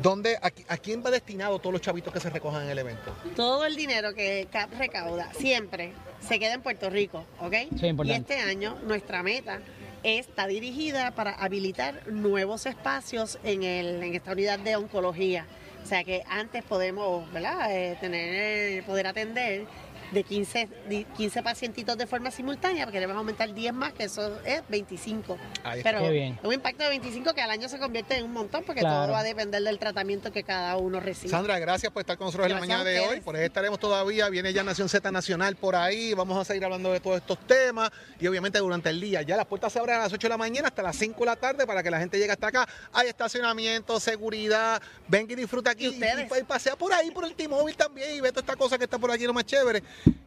¿dónde, 0.02 0.36
a, 0.42 0.50
qui- 0.50 0.64
a 0.68 0.76
quién 0.76 1.04
va 1.04 1.10
destinado 1.10 1.58
todos 1.58 1.72
los 1.72 1.82
chavitos 1.82 2.12
que 2.12 2.20
se 2.20 2.30
recojan 2.30 2.64
en 2.64 2.70
el 2.70 2.78
evento? 2.78 3.14
Todo 3.36 3.64
el 3.64 3.76
dinero 3.76 4.12
que 4.14 4.46
CAP 4.52 4.72
recauda 4.78 5.32
siempre 5.34 5.92
se 6.20 6.38
queda 6.38 6.54
en 6.54 6.62
Puerto 6.62 6.90
Rico, 6.90 7.24
¿ok? 7.40 7.54
Sí, 7.78 7.86
importante. 7.86 8.34
Y 8.34 8.36
este 8.36 8.50
año 8.50 8.76
nuestra 8.86 9.22
meta 9.22 9.60
está 10.04 10.46
dirigida 10.46 11.10
para 11.12 11.32
habilitar 11.32 12.06
nuevos 12.08 12.66
espacios 12.66 13.38
en, 13.42 13.62
el, 13.62 14.02
en 14.02 14.14
esta 14.14 14.32
unidad 14.32 14.58
de 14.58 14.76
oncología. 14.76 15.46
O 15.82 15.86
sea 15.86 16.04
que 16.04 16.22
antes 16.28 16.62
podemos. 16.62 17.26
Eh, 17.68 17.96
tener, 18.00 18.84
poder 18.84 19.06
atender 19.06 19.66
de 20.14 20.22
15, 20.24 20.68
di- 20.88 21.04
15 21.16 21.42
pacientitos 21.42 21.98
de 21.98 22.06
forma 22.06 22.30
simultánea, 22.30 22.84
porque 22.86 22.96
queremos 22.98 23.16
aumentar 23.16 23.52
10 23.52 23.72
más, 23.74 23.92
que 23.92 24.04
eso 24.04 24.38
es 24.44 24.62
25. 24.68 25.36
Ahí 25.64 25.80
está. 25.80 25.90
Pero 25.90 26.04
Qué 26.04 26.10
bien. 26.10 26.38
un 26.42 26.52
impacto 26.52 26.84
de 26.84 26.88
25 26.90 27.34
que 27.34 27.42
al 27.42 27.50
año 27.50 27.68
se 27.68 27.78
convierte 27.78 28.16
en 28.16 28.24
un 28.24 28.32
montón, 28.32 28.64
porque 28.64 28.80
Claro. 28.80 29.02
todo 29.04 29.12
va 29.12 29.20
a 29.20 29.22
depender 29.24 29.62
del 29.62 29.78
tratamiento 29.78 30.32
que 30.32 30.42
cada 30.44 30.76
uno 30.76 31.00
recibe. 31.00 31.30
Sandra, 31.30 31.58
gracias 31.58 31.92
por 31.92 32.00
estar 32.00 32.16
con 32.16 32.26
nosotros 32.28 32.46
en 32.46 32.54
la 32.54 32.60
mañana 32.60 32.84
de 32.84 33.00
hoy. 33.00 33.20
Por 33.20 33.36
ahí 33.36 33.44
estaremos 33.44 33.78
todavía. 33.78 34.28
Viene 34.28 34.52
ya 34.52 34.62
Nación 34.62 34.88
Z 34.88 35.10
Nacional 35.10 35.56
por 35.56 35.74
ahí. 35.76 36.14
Vamos 36.14 36.38
a 36.38 36.44
seguir 36.44 36.64
hablando 36.64 36.92
de 36.92 37.00
todos 37.00 37.16
estos 37.18 37.38
temas. 37.46 37.90
Y 38.20 38.26
obviamente 38.26 38.58
durante 38.60 38.88
el 38.90 39.00
día. 39.00 39.22
Ya 39.22 39.36
las 39.36 39.46
puertas 39.46 39.72
se 39.72 39.78
abren 39.80 39.96
a 39.96 39.98
las 40.00 40.12
8 40.12 40.26
de 40.26 40.30
la 40.30 40.36
mañana 40.38 40.68
hasta 40.68 40.82
las 40.82 40.96
5 40.96 41.18
de 41.20 41.26
la 41.26 41.36
tarde 41.36 41.66
para 41.66 41.82
que 41.82 41.90
la 41.90 41.98
gente 41.98 42.18
llegue 42.18 42.32
hasta 42.32 42.46
acá. 42.46 42.68
Hay 42.92 43.08
estacionamiento, 43.08 43.98
seguridad. 44.00 44.80
Venga 45.08 45.32
y 45.32 45.36
disfruta 45.36 45.70
aquí. 45.70 45.86
¿Y 45.86 45.88
ustedes? 45.88 46.26
Y, 46.40 46.44
pasea 46.44 46.76
por 46.76 46.92
ahí, 46.92 47.10
por 47.10 47.24
el 47.24 47.34
T-Mobile 47.34 47.76
también. 47.76 48.14
Y 48.16 48.20
ve 48.20 48.30
toda 48.30 48.40
esta 48.42 48.56
cosa 48.56 48.78
que 48.78 48.84
está 48.84 48.98
por 48.98 49.10
aquí, 49.10 49.24
lo 49.24 49.32
más 49.34 49.44
chévere. 49.44 49.82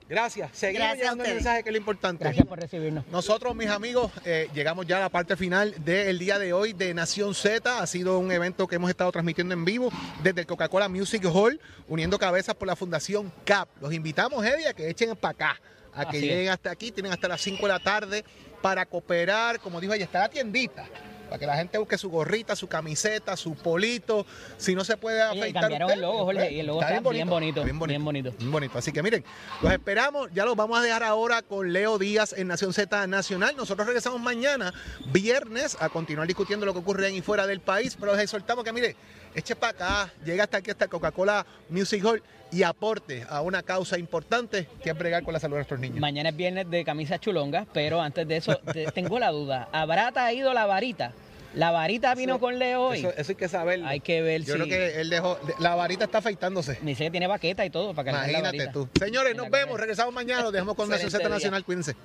Gracias. 0.09 0.51
Seguimos 0.53 0.87
Gracias 0.87 0.99
a 0.99 1.03
llevando 1.03 1.23
el 1.25 1.33
mensaje 1.35 1.63
que 1.63 1.69
es 1.69 1.73
lo 1.73 1.77
importante. 1.77 2.23
Gracias 2.23 2.45
por 2.45 2.59
recibirnos. 2.59 3.05
Nosotros, 3.07 3.55
mis 3.55 3.67
amigos, 3.67 4.11
eh, 4.23 4.49
llegamos 4.53 4.87
ya 4.87 4.97
a 4.97 5.01
la 5.01 5.09
parte 5.09 5.35
final 5.35 5.75
del 5.83 6.17
día 6.17 6.39
de 6.39 6.53
hoy 6.53 6.73
de 6.73 6.93
Nación 6.93 7.35
Z. 7.35 7.79
Ha 7.79 7.87
sido 7.87 8.17
un 8.19 8.31
evento 8.31 8.67
que 8.67 8.75
hemos 8.75 8.89
estado 8.89 9.11
transmitiendo 9.11 9.53
en 9.53 9.65
vivo 9.65 9.89
desde 10.23 10.41
el 10.41 10.47
Coca-Cola 10.47 10.87
Music 10.87 11.25
Hall, 11.25 11.59
uniendo 11.89 12.17
cabezas 12.17 12.55
por 12.55 12.67
la 12.67 12.77
Fundación 12.77 13.31
CAP. 13.43 13.67
Los 13.81 13.93
invitamos, 13.93 14.45
Eddie, 14.45 14.69
a 14.69 14.73
que 14.73 14.89
echen 14.89 15.13
para 15.17 15.31
acá, 15.31 15.61
a 15.93 16.09
que 16.09 16.21
lleguen 16.21 16.49
hasta 16.49 16.71
aquí. 16.71 16.91
Tienen 16.91 17.11
hasta 17.11 17.27
las 17.27 17.41
5 17.41 17.61
de 17.63 17.73
la 17.73 17.79
tarde 17.79 18.23
para 18.61 18.85
cooperar. 18.85 19.59
Como 19.59 19.81
dijo 19.81 19.93
ella, 19.93 20.05
está 20.05 20.19
la 20.19 20.29
tiendita. 20.29 20.85
Para 21.27 21.39
que 21.39 21.45
la 21.45 21.57
gente 21.57 21.77
busque 21.77 21.97
su 21.97 22.09
gorrita, 22.09 22.55
su 22.55 22.67
camiseta, 22.67 23.35
su 23.35 23.55
polito. 23.55 24.25
Si 24.57 24.75
no 24.75 24.83
se 24.83 24.97
puede 24.97 25.21
Oye, 25.23 25.39
afeitar. 25.39 25.61
cambiaron 25.63 25.87
usted, 25.87 25.95
el 25.95 26.01
logo, 26.01 26.25
Jorge, 26.25 26.51
y 26.51 26.59
el 26.59 26.67
logo 26.67 26.81
está 26.81 26.91
bien 26.91 27.03
bonito, 27.29 27.63
bien 27.63 27.79
bonito. 27.79 27.87
bien 27.87 28.05
bonito. 28.05 28.31
Bien 28.37 28.51
bonito. 28.51 28.77
Así 28.77 28.91
que 28.91 29.03
miren, 29.03 29.23
los 29.61 29.71
esperamos. 29.71 30.29
Ya 30.33 30.45
los 30.45 30.55
vamos 30.55 30.79
a 30.79 30.81
dejar 30.81 31.03
ahora 31.03 31.41
con 31.41 31.73
Leo 31.73 31.97
Díaz 31.97 32.33
en 32.33 32.47
Nación 32.47 32.73
Z 32.73 33.07
Nacional. 33.07 33.55
Nosotros 33.57 33.87
regresamos 33.87 34.21
mañana, 34.21 34.73
viernes, 35.11 35.77
a 35.79 35.89
continuar 35.89 36.27
discutiendo 36.27 36.65
lo 36.65 36.73
que 36.73 36.79
ocurre 36.79 37.07
en 37.07 37.15
y 37.15 37.21
fuera 37.21 37.47
del 37.47 37.59
país. 37.59 37.97
Pero 37.99 38.13
les 38.13 38.23
exhortamos 38.23 38.63
que, 38.63 38.73
mire, 38.73 38.95
eche 39.37 39.55
para 39.55 39.71
acá, 39.71 40.13
llega 40.25 40.43
hasta 40.43 40.57
aquí, 40.57 40.71
hasta 40.71 40.87
Coca-Cola 40.87 41.45
Music 41.69 42.03
Hall 42.03 42.21
y 42.51 42.63
aporte 42.63 43.25
a 43.29 43.41
una 43.41 43.61
causa 43.61 43.97
importante 43.97 44.67
que 44.81 44.89
es 44.89 44.97
bregar 44.97 45.23
con 45.23 45.33
la 45.33 45.39
salud 45.39 45.55
de 45.55 45.59
nuestros 45.59 45.79
niños. 45.79 45.99
Mañana 45.99 46.29
es 46.29 46.35
viernes 46.35 46.69
de 46.69 46.83
camisas 46.85 47.19
chulongas, 47.19 47.67
pero 47.73 48.01
antes 48.01 48.27
de 48.27 48.37
eso 48.37 48.55
te- 48.73 48.85
tengo 48.91 49.19
la 49.19 49.29
duda. 49.31 49.67
¿Habrá 49.71 50.11
traído 50.11 50.53
la 50.53 50.65
varita? 50.65 51.13
¿La 51.53 51.71
varita 51.71 52.13
vino 52.15 52.33
Eso- 52.35 52.39
con 52.39 52.59
Leo 52.59 52.81
hoy? 52.87 52.99
Eso, 52.99 53.13
eso 53.17 53.31
hay 53.31 53.35
que 53.35 53.47
saberlo. 53.47 53.87
Hay 53.87 53.99
que 53.99 54.21
ver 54.21 54.43
Yo 54.43 54.53
si... 54.53 54.59
creo 54.61 54.67
que 54.67 55.01
él 55.01 55.09
dejó, 55.09 55.39
la 55.59 55.75
varita 55.75 56.05
está 56.05 56.19
afeitándose. 56.19 56.77
Dice 56.81 57.05
que 57.05 57.11
tiene 57.11 57.27
baqueta 57.27 57.65
y 57.65 57.69
todo 57.69 57.93
para 57.93 58.11
que 58.11 58.17
den 58.17 58.21
la 58.33 58.39
Imagínate 58.39 58.57
varita. 58.57 58.73
tú. 58.73 58.87
Señores, 58.99 59.31
En 59.31 59.37
la 59.37 59.43
nos 59.43 59.51
vemos. 59.51 59.79
Regresamos 59.79 60.13
mañana. 60.13 60.43
Los 60.43 60.53
dejamos 60.53 60.75
con 60.75 60.87
Z 60.91 61.17
día. 61.17 61.29
Nacional. 61.29 61.63
Cuídense. 61.63 61.95